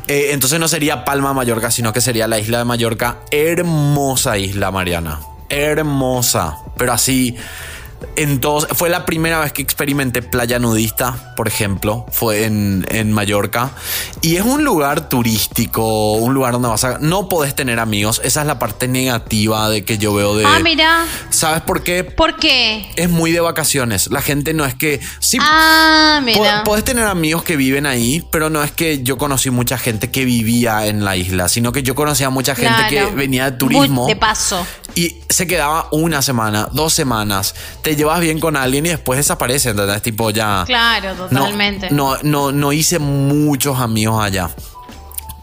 [0.09, 3.19] Eh, entonces no sería Palma de Mallorca, sino que sería la isla de Mallorca.
[3.31, 5.21] Hermosa isla, Mariana.
[5.49, 6.59] Hermosa.
[6.77, 7.37] Pero así
[8.17, 13.71] entonces, fue la primera vez que experimenté playa nudista, por ejemplo, fue en, en, Mallorca.
[14.23, 16.99] Y es un lugar turístico, un lugar donde vas a...
[16.99, 20.47] No podés tener amigos, esa es la parte negativa de que yo veo de...
[20.47, 21.05] Ah, mira.
[21.31, 22.05] ¿Sabes por qué?
[22.05, 22.91] ¿Por qué?
[22.97, 24.11] Es muy de vacaciones.
[24.11, 25.01] La gente no es que...
[25.21, 26.65] Sí, ah, mira.
[26.65, 30.25] Podés tener amigos que viven ahí, pero no es que yo conocí mucha gente que
[30.25, 34.07] vivía en la isla, sino que yo conocía mucha gente que venía de turismo.
[34.07, 34.67] de paso.
[34.95, 37.55] Y se quedaba una semana, dos semanas.
[37.87, 40.03] Te llevas bien con alguien y después desaparece, ¿entendés?
[40.03, 40.65] Tipo ya.
[40.67, 41.89] Claro, totalmente.
[41.93, 44.51] No, no, no, hice muchos amigos allá.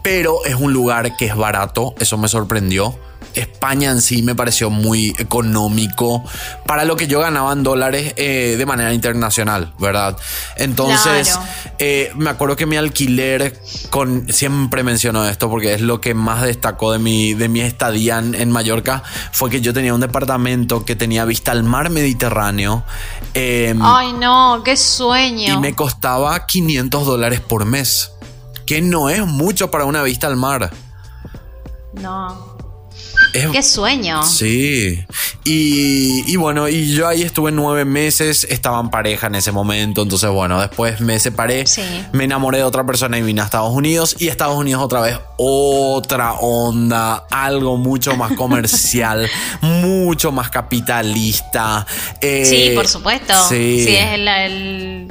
[0.02, 2.94] pero es un lugar que es barato, eso me sorprendió.
[3.34, 6.24] España en sí me pareció muy económico
[6.66, 10.16] para lo que yo ganaba en dólares eh, de manera internacional, ¿verdad?
[10.56, 11.38] Entonces,
[11.78, 13.58] eh, me acuerdo que mi alquiler,
[13.90, 18.18] con, siempre menciono esto porque es lo que más destacó de mi, de mi estadía
[18.18, 22.84] en, Mallorca, fue que yo tenía un departamento que tenía vista al mar Mediterráneo.
[23.34, 25.54] Em, Ay, no, qué sueño.
[25.54, 28.12] Y me costaba 500 dólares por mes,
[28.66, 30.70] que no es mucho para una vista al mar.
[31.94, 32.53] No.
[33.52, 34.22] Qué sueño.
[34.22, 35.04] Sí.
[35.44, 40.30] Y, bueno, y yo ahí estuve nueve meses, estaba en pareja en ese momento, entonces
[40.30, 41.64] bueno, después me separé,
[42.12, 45.18] me enamoré de otra persona y vine a Estados Unidos y Estados Unidos otra vez
[45.36, 49.28] otra onda, algo mucho más comercial,
[49.60, 51.86] mucho más capitalista.
[52.20, 53.34] sí, por supuesto.
[53.48, 55.08] Sí, es el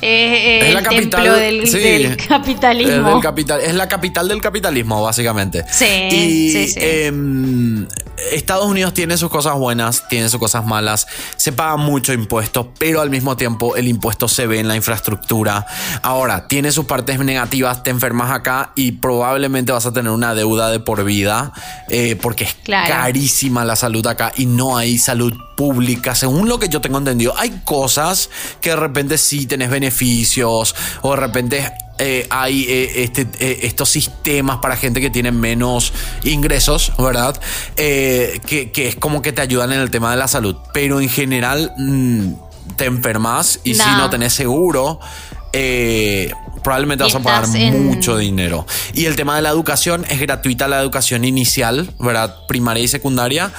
[0.00, 3.20] es, la capital del, capitalismo.
[3.62, 5.64] es la capital del capitalismo, básicamente.
[5.70, 6.78] Sí, sí, sí.
[6.80, 7.86] Em,
[8.32, 11.06] Estados Unidos tiene sus cosas buenas, tiene sus cosas malas.
[11.36, 15.66] Se paga mucho impuesto, pero al mismo tiempo el impuesto se ve en la infraestructura.
[16.02, 20.70] Ahora, tiene sus partes negativas, te enfermas acá y probablemente vas a tener una deuda
[20.70, 21.52] de por vida,
[21.88, 26.68] eh, porque es carísima la salud acá y no hay salud pública, según lo que
[26.68, 27.34] yo tengo entendido.
[27.36, 33.26] Hay cosas que de repente sí tenés beneficios o de repente eh, hay eh, este,
[33.38, 35.92] eh, estos sistemas para gente que tiene menos
[36.24, 37.40] ingresos, ¿verdad?
[37.76, 40.56] Que, es como que te ayudan en el tema de la salud.
[40.74, 42.32] Pero en general mm,
[42.76, 45.00] te enfermas y si no tenés seguro,
[46.62, 48.66] probablemente vas a pagar mucho dinero.
[48.92, 52.36] Y el tema de la educación es gratuita la educación inicial, ¿verdad?
[52.46, 53.52] Primaria y secundaria,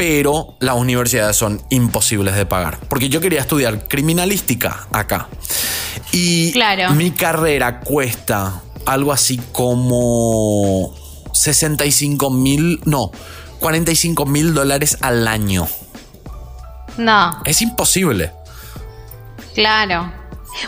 [0.00, 2.78] pero las universidades son imposibles de pagar.
[2.88, 5.28] Porque yo quería estudiar criminalística acá.
[6.10, 6.54] Y
[6.94, 10.96] mi carrera cuesta algo así como
[11.34, 13.10] 65 mil, no,
[13.58, 15.68] 45 mil dólares al año.
[16.96, 17.38] No.
[17.44, 18.32] Es imposible.
[19.54, 20.10] Claro.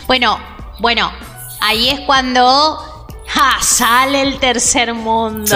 [0.05, 0.37] Bueno,
[0.79, 1.11] bueno,
[1.59, 2.92] ahí es cuando
[3.61, 5.55] sale el tercer mundo.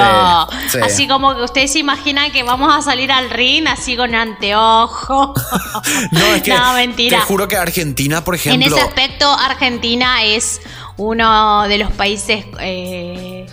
[0.82, 5.34] Así como que ustedes se imaginan que vamos a salir al ring así con anteojo.
[6.12, 7.20] no, es que no, mentira.
[7.20, 8.66] te juro que Argentina, por ejemplo.
[8.66, 10.62] En ese aspecto, Argentina es
[10.98, 13.46] uno de los países eh,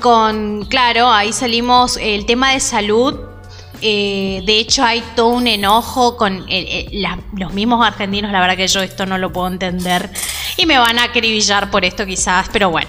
[0.00, 3.36] con, claro, ahí salimos el tema de salud
[3.82, 6.46] eh, de hecho, hay todo un enojo con
[7.32, 8.32] los mismos argentinos.
[8.32, 10.10] La verdad que yo esto no lo puedo entender.
[10.56, 12.88] Y me van a acribillar por esto quizás, pero bueno.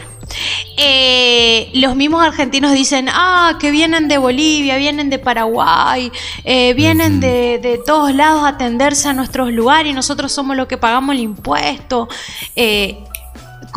[0.77, 6.11] Eh, los mismos argentinos dicen, ah, que vienen de Bolivia, vienen de Paraguay,
[6.43, 10.77] eh, vienen de, todos lados a atenderse a nuestros lugares y nosotros somos los que
[10.77, 12.07] pagamos el impuesto.
[12.55, 13.03] Eh,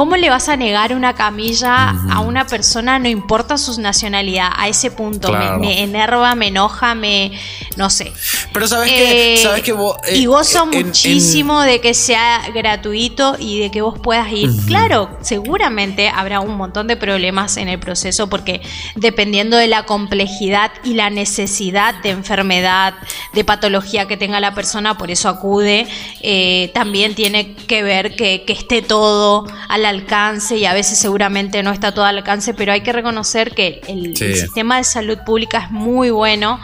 [0.00, 4.66] ¿Cómo le vas a negar una camilla a una persona, no importa su nacionalidad, a
[4.66, 5.30] ese punto?
[5.30, 7.32] Me, enerva, me enoja, me.
[7.76, 8.10] no sé.
[8.50, 9.34] Pero sabes que.
[9.34, 13.82] Eh, ¿sabes que vos, eh, y gozo muchísimo de que sea gratuito y de que
[13.82, 14.48] vos puedas ir.
[14.66, 18.62] Claro, seguramente habrá un montón de problemas en el proceso porque
[18.94, 22.94] dependiendo de la complejidad y la necesidad de enfermedad,
[23.34, 25.86] de patología que tenga la persona, por eso acude,
[26.22, 30.98] eh, también tiene que ver que, que esté todo a la alcance y a veces
[30.98, 35.18] seguramente no está todo al alcance, pero hay que reconocer que el, sistema de salud
[35.26, 36.60] pública es muy bueno.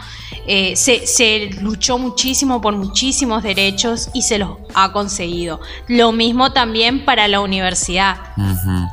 [0.49, 5.59] Eh, se, luchó muchísimo por muchísimos derechos y se los ha conseguido.
[5.87, 8.17] Lo mismo también para la universidad.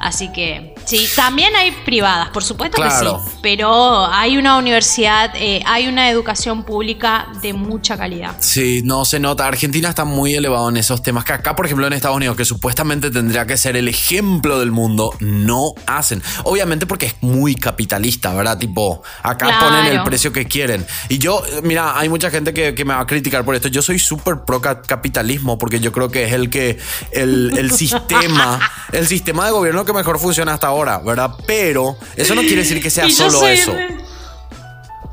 [0.01, 3.07] Así que sí, también hay privadas, por supuesto que sí,
[3.43, 8.37] pero hay una universidad, eh, hay una educación pública de mucha calidad.
[8.41, 9.47] Sí, no se nota.
[9.47, 12.45] Argentina está muy elevado en esos temas que acá, por ejemplo, en Estados Unidos, que
[12.45, 16.23] supuestamente tendría que ser el ejemplo del mundo, no hacen.
[16.45, 18.59] Obviamente porque es muy capitalista, ¿verdad?
[18.59, 20.87] Tipo, acá ponen el precio que quieren.
[21.09, 23.69] Y yo, mira, hay mucha gente que, me va a criticar por esto.
[23.69, 26.79] Yo soy súper pro capitalismo porque yo creo que es el que,
[27.13, 28.61] el, sistema,
[28.93, 31.33] el sistema de gobierno que mejor funciona hasta ahora, ¿verdad?
[31.47, 33.75] Pero eso no quiere decir que sea solo eso.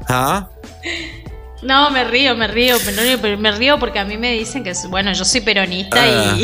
[0.07, 0.47] ¿Ah?
[1.61, 5.13] No, me río, me río, pero me río porque a mí me dicen que, bueno,
[5.13, 6.11] yo soy peronista y...
[6.11, 6.37] Ah.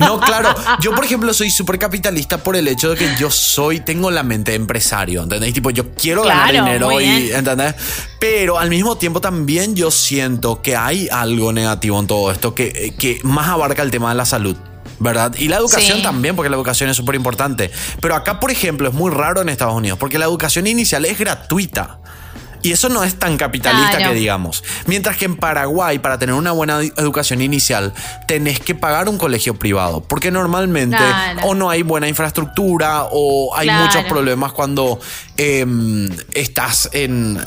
[0.00, 3.80] No, claro, yo por ejemplo soy súper capitalista por el hecho de que yo soy,
[3.80, 5.52] tengo la mente de empresario, ¿entendés?
[5.52, 7.74] Tipo, yo quiero ganar dinero y, ¿entendés?
[8.18, 12.94] Pero al mismo tiempo también yo siento que hay algo negativo en todo esto que,
[12.98, 14.56] que más abarca el tema de la salud.
[14.98, 15.34] ¿Verdad?
[15.38, 17.70] Y la educación también, porque la educación es súper importante.
[18.00, 21.18] Pero acá, por ejemplo, es muy raro en Estados Unidos, porque la educación inicial es
[21.18, 21.98] gratuita.
[22.62, 24.64] Y eso no es tan capitalista que digamos.
[24.86, 27.94] Mientras que en Paraguay, para tener una buena educación inicial,
[28.26, 30.00] tenés que pagar un colegio privado.
[30.02, 30.98] Porque normalmente
[31.42, 34.98] o no hay buena infraestructura o hay muchos problemas cuando
[35.36, 37.40] em, estás en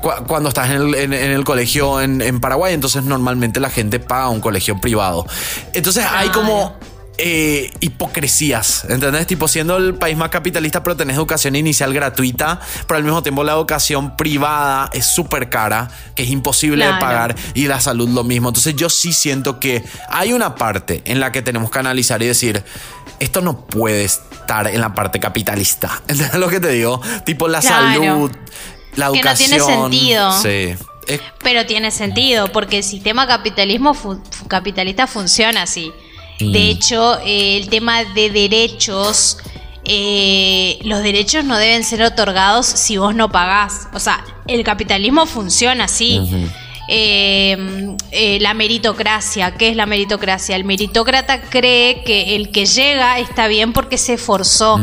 [0.00, 5.26] cuando estás en el, colegio en, Paraguay, entonces normalmente la gente paga un colegio privado.
[5.72, 6.76] Entonces hay como
[7.16, 9.28] eh, hipocresías, ¿entendés?
[9.28, 13.44] Tipo, siendo el país más capitalista, pero tenés educación inicial gratuita, pero al mismo tiempo
[13.44, 18.24] la educación privada es súper cara, que es imposible de pagar, y la salud lo
[18.24, 18.48] mismo.
[18.48, 22.26] Entonces yo sí siento que hay una parte en la que tenemos que analizar y
[22.26, 22.64] decir,
[23.20, 26.02] esto no puede estar en la parte capitalista.
[26.08, 27.00] ¿Entendés lo que te digo?
[27.24, 28.32] Tipo, la salud,
[28.96, 29.50] la educación.
[29.50, 30.42] Que no tiene sentido.
[30.42, 30.74] Sí.
[31.42, 33.94] Pero tiene sentido, porque el sistema capitalismo
[34.48, 35.92] capitalista funciona así.
[36.40, 36.56] De mm.
[36.56, 39.38] hecho, eh, el tema de derechos,
[39.84, 43.88] eh, los derechos no deben ser otorgados si vos no pagás.
[43.92, 46.20] O sea, el capitalismo funciona así.
[46.88, 47.96] Eh,
[48.40, 50.56] la meritocracia, ¿qué es la meritocracia?
[50.56, 54.78] El meritócrata cree que el que llega está bien porque se esforzó,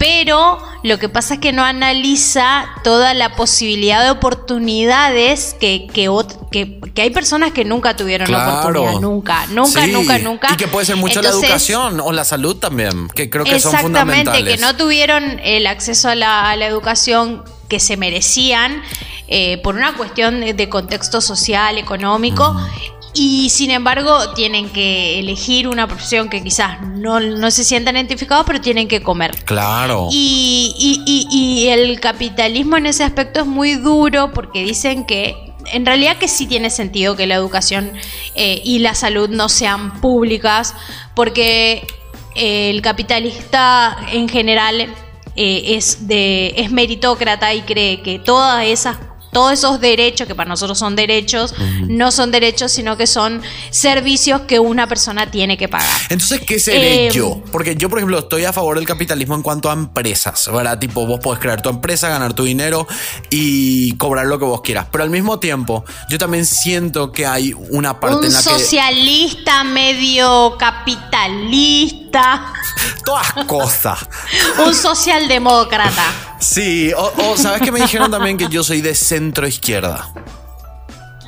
[0.00, 6.08] pero lo que pasa es que no analiza toda la posibilidad de oportunidades que, que,
[6.50, 10.48] que, hay personas que nunca tuvieron la oportunidad, nunca, nunca, nunca, nunca.
[10.54, 13.76] Y que puede ser mucho la educación o la salud también, que creo que son
[13.76, 14.40] fundamentales.
[14.40, 18.82] Exactamente, que no tuvieron el acceso a la, educación que se merecían
[19.28, 22.56] eh, por una cuestión de contexto social, económico,
[23.12, 28.60] y sin embargo tienen que elegir una profesión que quizás no, se sientan identificados, pero
[28.60, 29.44] tienen que comer.
[29.44, 30.08] Claro.
[30.10, 35.36] Y, y, y, el capitalismo en ese aspecto es muy duro porque dicen que
[35.72, 37.92] en realidad que sí tiene sentido que la educación
[38.34, 40.74] eh, y la salud no sean públicas,
[41.14, 41.86] porque
[42.34, 44.80] eh, el capitalista en general
[45.36, 48.98] eh, es de es meritócrata y cree que todas esas
[49.32, 51.54] todos esos derechos, que para nosotros son derechos,
[51.86, 55.88] no son derechos, sino que son servicios que una persona tiene que pagar.
[56.08, 57.40] Entonces, ¿qué es derecho?
[57.44, 60.78] Em, Porque yo, por ejemplo, estoy a favor del capitalismo en cuanto a empresas, ¿verdad?
[60.78, 62.86] Tipo, vos podés crear tu empresa, ganar tu dinero
[63.30, 64.86] y cobrar lo que vos quieras.
[64.90, 68.48] Pero al mismo tiempo, yo también siento que hay una parte en la que...
[68.48, 72.52] Un socialista medio capitalista.
[73.04, 74.08] Todas cosas.
[74.66, 76.30] Un socialdemócrata.
[76.40, 80.08] Sí, o, sabes que me dijeron también que yo soy de centro izquierda.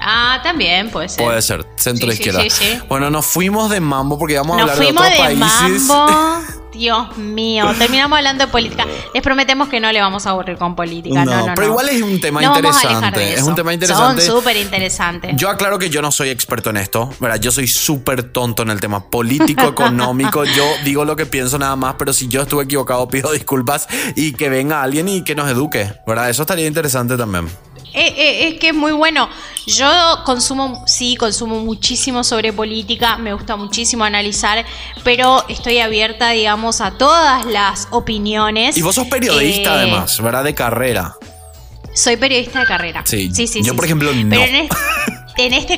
[0.01, 1.23] Ah, también puede ser.
[1.23, 2.43] Puede ser, centro izquierda.
[2.89, 6.07] bueno, nos fuimos de mambo porque íbamos a hablar de otros de Mambo.
[6.73, 8.87] Dios mío, terminamos hablando de política.
[9.13, 11.25] Les prometemos que no le vamos a aburrir con política.
[11.25, 13.35] No, no, pero igual es un tema interesante.
[13.35, 14.23] Es un tema interesante.
[14.23, 15.33] Son súper interesantes.
[15.37, 17.39] Yo aclaro que yo no soy experto en esto, ¿verdad?
[17.39, 20.45] Yo soy súper tonto en el tema político, económico.
[20.53, 23.87] Yo digo lo que pienso nada más, pero si yo estuve equivocado, pido disculpas
[24.17, 26.31] y que venga alguien y que nos eduque, ¿verdad?
[26.31, 27.49] Eso estaría interesante también.
[27.95, 29.29] Eh, eh, es que es muy bueno.
[29.67, 29.89] Yo
[30.25, 34.65] consumo, sí, consumo muchísimo sobre política, me gusta muchísimo analizar,
[35.05, 38.77] pero estoy abierta, digamos, a todas las opiniones.
[38.77, 40.45] Y vos sos periodista, eh, además, ¿verdad?
[40.45, 41.17] De carrera.
[41.95, 43.03] Soy periodista de carrera.
[43.05, 43.63] Sí, sí, sí.
[43.63, 44.21] Yo, por ejemplo, no.
[44.21, 44.69] en este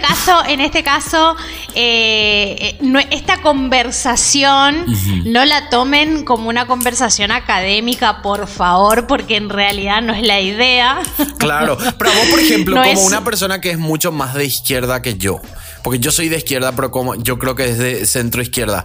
[0.01, 1.37] caso, en este caso,
[1.75, 4.87] eh, eh, esta conversación
[5.25, 10.41] no la tomen como una conversación académica, por favor, porque en realidad no es la
[10.41, 10.99] idea.
[11.39, 15.17] Claro, pero vos, por ejemplo, como una persona que es mucho más de izquierda que
[15.17, 15.41] yo,
[15.83, 18.85] porque yo soy de izquierda, pero como yo creo que es de centro izquierda,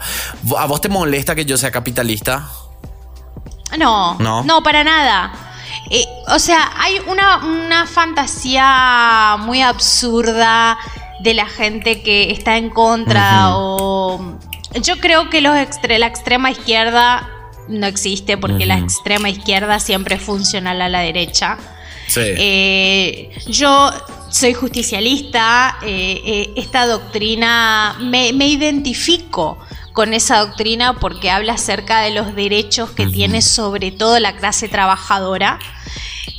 [0.57, 2.49] ¿a vos te molesta que yo sea capitalista?
[3.77, 5.48] No, no, no, para nada.
[5.89, 10.77] Eh, o sea, hay una, fantasía muy absurda
[11.21, 14.37] de la gente que está en contra o...
[14.81, 15.55] Yo creo que los
[15.87, 17.27] la extrema izquierda
[17.67, 21.57] no existe porque la extrema izquierda siempre es funcional a la derecha.
[22.07, 22.21] Sí.
[22.23, 23.91] Eh, yo
[24.29, 29.57] soy justicialista, eh, esta doctrina me, me identifico
[29.93, 34.69] con esa doctrina porque habla acerca de los derechos que tiene sobre todo la clase
[34.69, 35.59] trabajadora.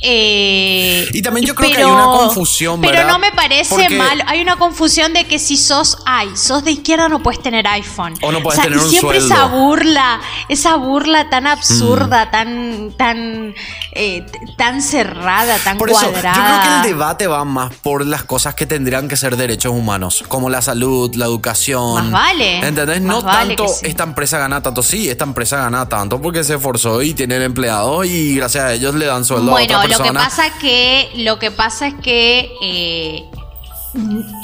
[0.01, 2.95] Eh, y también yo creo que hay una confusión, ¿verdad?
[2.97, 4.23] Pero no me parece mal.
[4.27, 8.13] Hay una confusión de que si sos, ay, sos de izquierda no puedes tener iPhone.
[8.21, 12.31] O no puedes tener un siempre esa burla, esa burla tan absurda, mm.
[12.31, 13.55] tan, tan,
[13.93, 14.25] eh,
[14.57, 16.31] tan cerrada, tan por cuadrada.
[16.31, 19.35] Eso, yo creo que el debate va más por las cosas que tendrían que ser
[19.35, 21.93] derechos humanos, como la salud, la educación.
[21.93, 22.59] Más vale.
[22.65, 23.01] ¿Entendés?
[23.01, 27.13] no tanto esta empresa gana tanto, sí, esta empresa gana tanto porque se esforzó y
[27.13, 30.49] tiene empleado y gracias a ellos le dan sueldo bueno, a otra lo que pasa
[30.59, 33.25] que lo que pasa es que eh,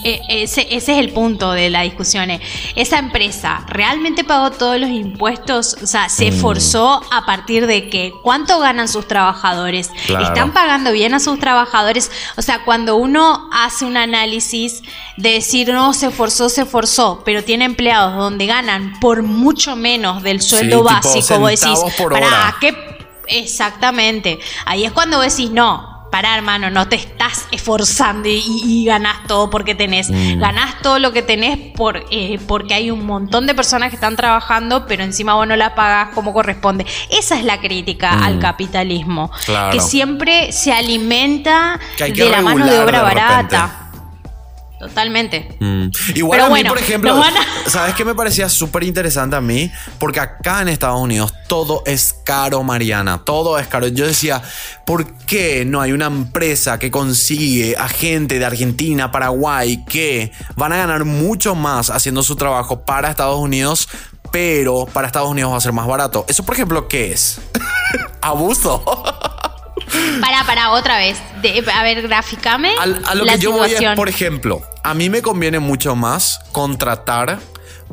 [0.04, 2.30] eh, ese, es el punto de la discusión.
[2.30, 2.42] Eh.
[2.76, 6.34] Esa empresa realmente pagó todos los impuestos, o sea, se mm.
[6.34, 12.12] esforzó a partir de que cuánto ganan sus trabajadores, están pagando bien a sus trabajadores.
[12.36, 14.82] O sea, cuando uno hace un análisis
[15.16, 20.24] de decir no se esforzó, se esforzó, pero tiene empleados donde ganan por mucho menos
[20.24, 21.80] del sueldo básico, vos decís,
[22.10, 22.97] ¿para qué?
[23.28, 24.40] Exactamente.
[24.66, 29.76] Ahí es cuando decís, no, pará, hermano, no te estás esforzando y, ganás todo porque
[29.76, 30.10] tenés.
[30.10, 30.40] Mm.
[30.40, 34.16] Ganás todo lo que tenés por, eh, porque hay un montón de personas que están
[34.16, 36.86] trabajando, pero encima vos no la pagás como corresponde.
[37.10, 38.24] Esa es la crítica mm.
[38.24, 39.32] al capitalismo,
[39.72, 43.87] que siempre se alimenta de la mano de obra barata.
[44.80, 45.58] Totalmente.
[45.60, 45.88] Mm.
[46.16, 47.20] Igual a mí, por ejemplo,
[47.68, 49.72] ¿sabes qué me parecía súper interesante a mí?
[49.98, 53.24] Porque acá en Estados Unidos todo es caro, Mariana.
[53.24, 53.88] Todo es caro.
[53.88, 54.42] Yo decía,
[54.86, 60.74] ¿por qué no hay una empresa que consigue a gente de Argentina, Paraguay, que van
[60.74, 63.90] a ganar mucho más haciendo su trabajo para Estados Unidos?
[64.32, 66.26] Pero para Estados Unidos va a ser más barato.
[66.28, 67.42] Eso, por ejemplo, ¿qué es?
[68.22, 68.84] Abuso.
[70.22, 71.18] Para, para, otra vez.
[71.74, 72.74] a ver, gráficame.
[72.80, 77.40] A, lo que yo voy es, por ejemplo, a mí me conviene mucho más contratar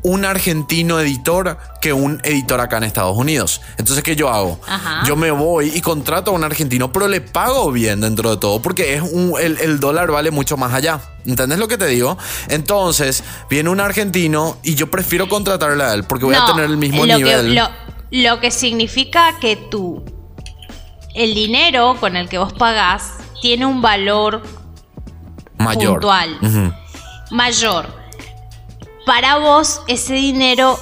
[0.02, 3.60] un argentino editor que un editor acá en Estados Unidos.
[3.78, 4.60] Entonces, ¿qué yo hago?
[5.06, 8.60] Yo me voy y contrato a un argentino, pero le pago bien dentro de todo,
[8.60, 11.00] porque es un, el, dólar vale mucho más allá.
[11.24, 12.18] ¿Entendés lo que te digo?
[12.48, 16.76] Entonces, viene un argentino y yo prefiero contratarle a él, porque voy a tener el
[16.76, 17.54] mismo nivel.
[17.54, 17.70] lo,
[18.10, 20.04] lo que significa que tú
[21.14, 24.42] el dinero con el que vos pagás tiene un valor
[25.58, 25.92] mayor.
[25.94, 26.74] puntual,
[27.30, 28.04] mayor.
[29.06, 30.78] Para vos ese dinero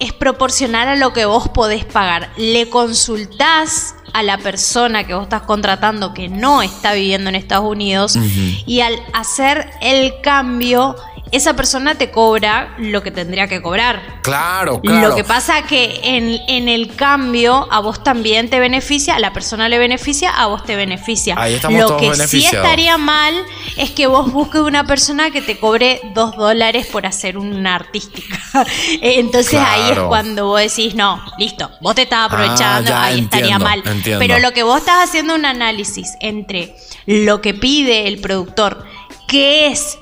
[0.00, 2.30] es proporcional a lo que vos podés pagar.
[2.36, 7.68] Le consultás a la persona que vos estás contratando que no está viviendo en Estados
[7.68, 8.16] Unidos
[8.64, 10.94] y al hacer el cambio
[11.36, 14.20] esa persona te cobra lo que tendría que cobrar.
[14.22, 15.08] Claro, claro.
[15.08, 19.32] Lo que pasa que en, en el cambio a vos también te beneficia, a la
[19.32, 21.34] persona le beneficia, a vos te beneficia.
[21.36, 23.34] Ahí estamos lo que sí estaría mal
[23.76, 28.38] es que vos busques una persona que te cobre dos dólares por hacer una artística.
[29.00, 33.58] Entonces ahí es cuando vos decís, no, listo, vos te estás aprovechando, ah, ahí estaría
[33.58, 33.82] mal.
[34.04, 36.76] Pero lo que vos estás haciendo un análisis entre
[37.06, 38.84] lo que pide el productor,
[39.26, 39.98] que es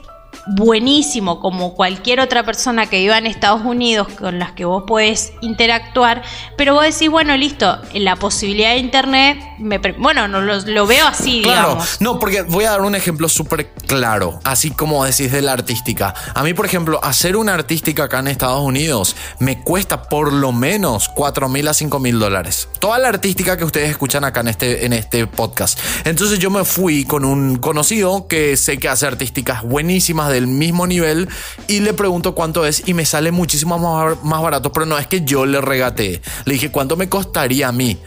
[0.46, 5.32] buenísimo como cualquier otra persona que viva en Estados Unidos con las que vos podés
[5.40, 6.22] interactuar,
[6.56, 11.42] pero vos decís, bueno, listo, la posibilidad de internet, me bueno, no lo, veo así,
[11.42, 11.78] claro.
[12.00, 16.14] No, porque voy a dar un ejemplo súper claro, así como decís de la artística.
[16.34, 20.52] A mí, por ejemplo, hacer una artística acá en Estados Unidos me cuesta por lo
[20.52, 22.68] menos 4 mil a 5 mil dólares.
[22.78, 25.78] Toda la artística que ustedes escuchan acá en este, en este podcast.
[26.04, 30.86] Entonces yo me fui con un conocido que sé que hace artísticas buenísimas del mismo
[30.86, 31.28] nivel
[31.68, 35.22] y le pregunto cuánto es y me sale muchísimo más, barato, pero no es que
[35.22, 36.20] yo le regate.
[36.44, 37.98] Le dije, ¿cuánto me costaría a mí?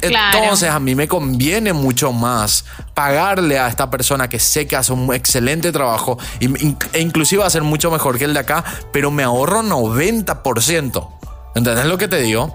[0.00, 2.64] Entonces a mí me conviene mucho más
[2.94, 7.50] pagarle a esta persona que sé que hace un excelente trabajo e inclusive va a
[7.50, 11.08] ser mucho mejor que el de acá, pero me ahorro 90%.
[11.54, 12.52] ¿Entendés lo que te digo?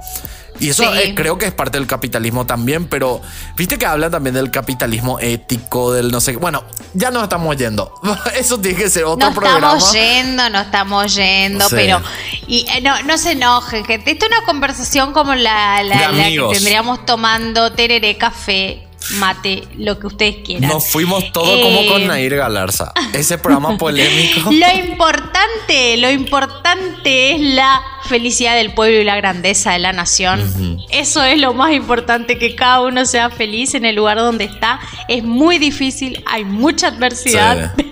[0.60, 3.22] Y eso eh, creo que es parte del capitalismo también, pero
[3.56, 7.94] viste que hablan también del capitalismo ético, del no sé Bueno, ya nos estamos yendo.
[8.36, 9.60] Eso tiene que ser otro programa.
[9.60, 12.02] No estamos yendo, no estamos yendo, pero.
[12.48, 14.12] Y eh, no, no se enojen, gente.
[14.12, 20.00] Esto es una conversación como la, la, la que tendríamos tomando tereré café mate, lo
[20.00, 20.70] que ustedes quieran.
[20.70, 22.94] Nos fuimos todo como con eh, Nair Galarza.
[23.14, 24.52] Ese programa polémico.
[24.52, 30.80] Lo importante, lo importante es la felicidad del pueblo y la grandeza de la nación.
[30.90, 34.80] Eso es lo más importante, que cada uno sea feliz en el lugar donde está.
[35.08, 37.74] Es muy difícil, hay mucha adversidad.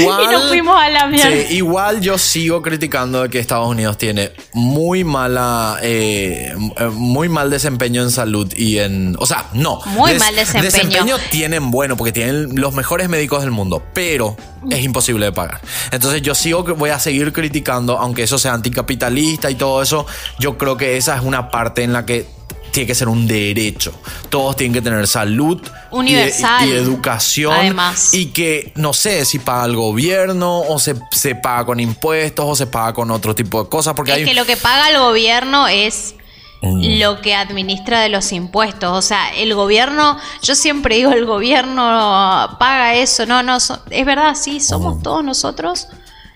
[0.00, 1.50] Igual, y nos fuimos a la mierda.
[1.50, 6.54] igual yo sigo criticando que Estados Unidos tiene muy mala, eh,
[6.92, 9.80] muy mal desempeño en salud y en, o sea, no.
[9.86, 10.70] Muy mal desempeño.
[10.70, 14.36] Desempeño tienen bueno porque tienen los mejores médicos del mundo, pero
[14.70, 15.60] es imposible de pagar.
[15.90, 20.06] Entonces yo sigo voy a seguir criticando, aunque eso sea anticapitalista y todo eso.
[20.38, 22.26] Yo creo que esa es una parte en la que
[22.72, 23.92] tiene que ser un derecho.
[24.30, 25.60] Todos tienen que tener salud
[25.90, 27.52] universal y, educación.
[27.52, 28.14] Además.
[28.14, 32.56] Y que no sé si paga el gobierno o se, se, paga con impuestos o
[32.56, 33.94] se paga con otro tipo de cosas.
[33.94, 36.14] Porque es que lo que paga el gobierno es
[36.62, 36.98] mm.
[36.98, 38.90] lo que administra de los impuestos.
[38.90, 43.26] O sea, el gobierno, yo siempre digo, el gobierno paga eso.
[43.26, 45.02] No, no, es verdad, sí, somos mm.
[45.02, 45.88] todos nosotros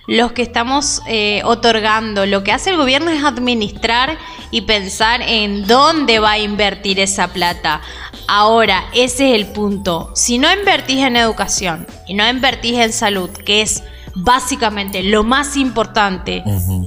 [0.06, 2.26] los que estamos eh, otorgando.
[2.26, 4.18] Lo que hace el gobierno es administrar
[4.50, 7.80] y pensar en dónde va a invertir esa plata.
[8.28, 10.10] Ahora, ese es el punto.
[10.14, 13.82] Si no invertís en educación y no invertís en salud, que es
[14.18, 16.42] básicamente lo más importante,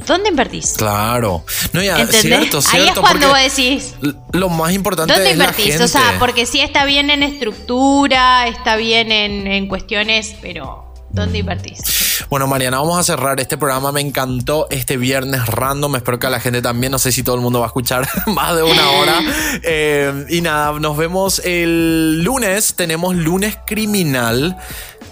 [0.06, 0.74] ¿dónde invertís?
[0.78, 1.44] Claro.
[1.74, 3.96] No, ya, Cierto, Ahí es cuando vos decís.
[4.34, 5.66] Lo más importante ¿Dónde es invertís?
[5.66, 5.84] La gente.
[5.84, 11.40] O sea, porque sí está bien en estructura, está bien en, en cuestiones, pero ¿Dónde
[11.40, 12.26] invertís?
[12.30, 13.92] Bueno, Mariana, vamos a cerrar este programa.
[13.92, 15.96] Me encantó este viernes random.
[15.96, 16.92] Espero que a la gente también.
[16.92, 19.20] No sé si todo el mundo va a escuchar más de una hora.
[19.64, 22.76] Eh, y nada, nos vemos el lunes.
[22.76, 24.58] Tenemos lunes criminal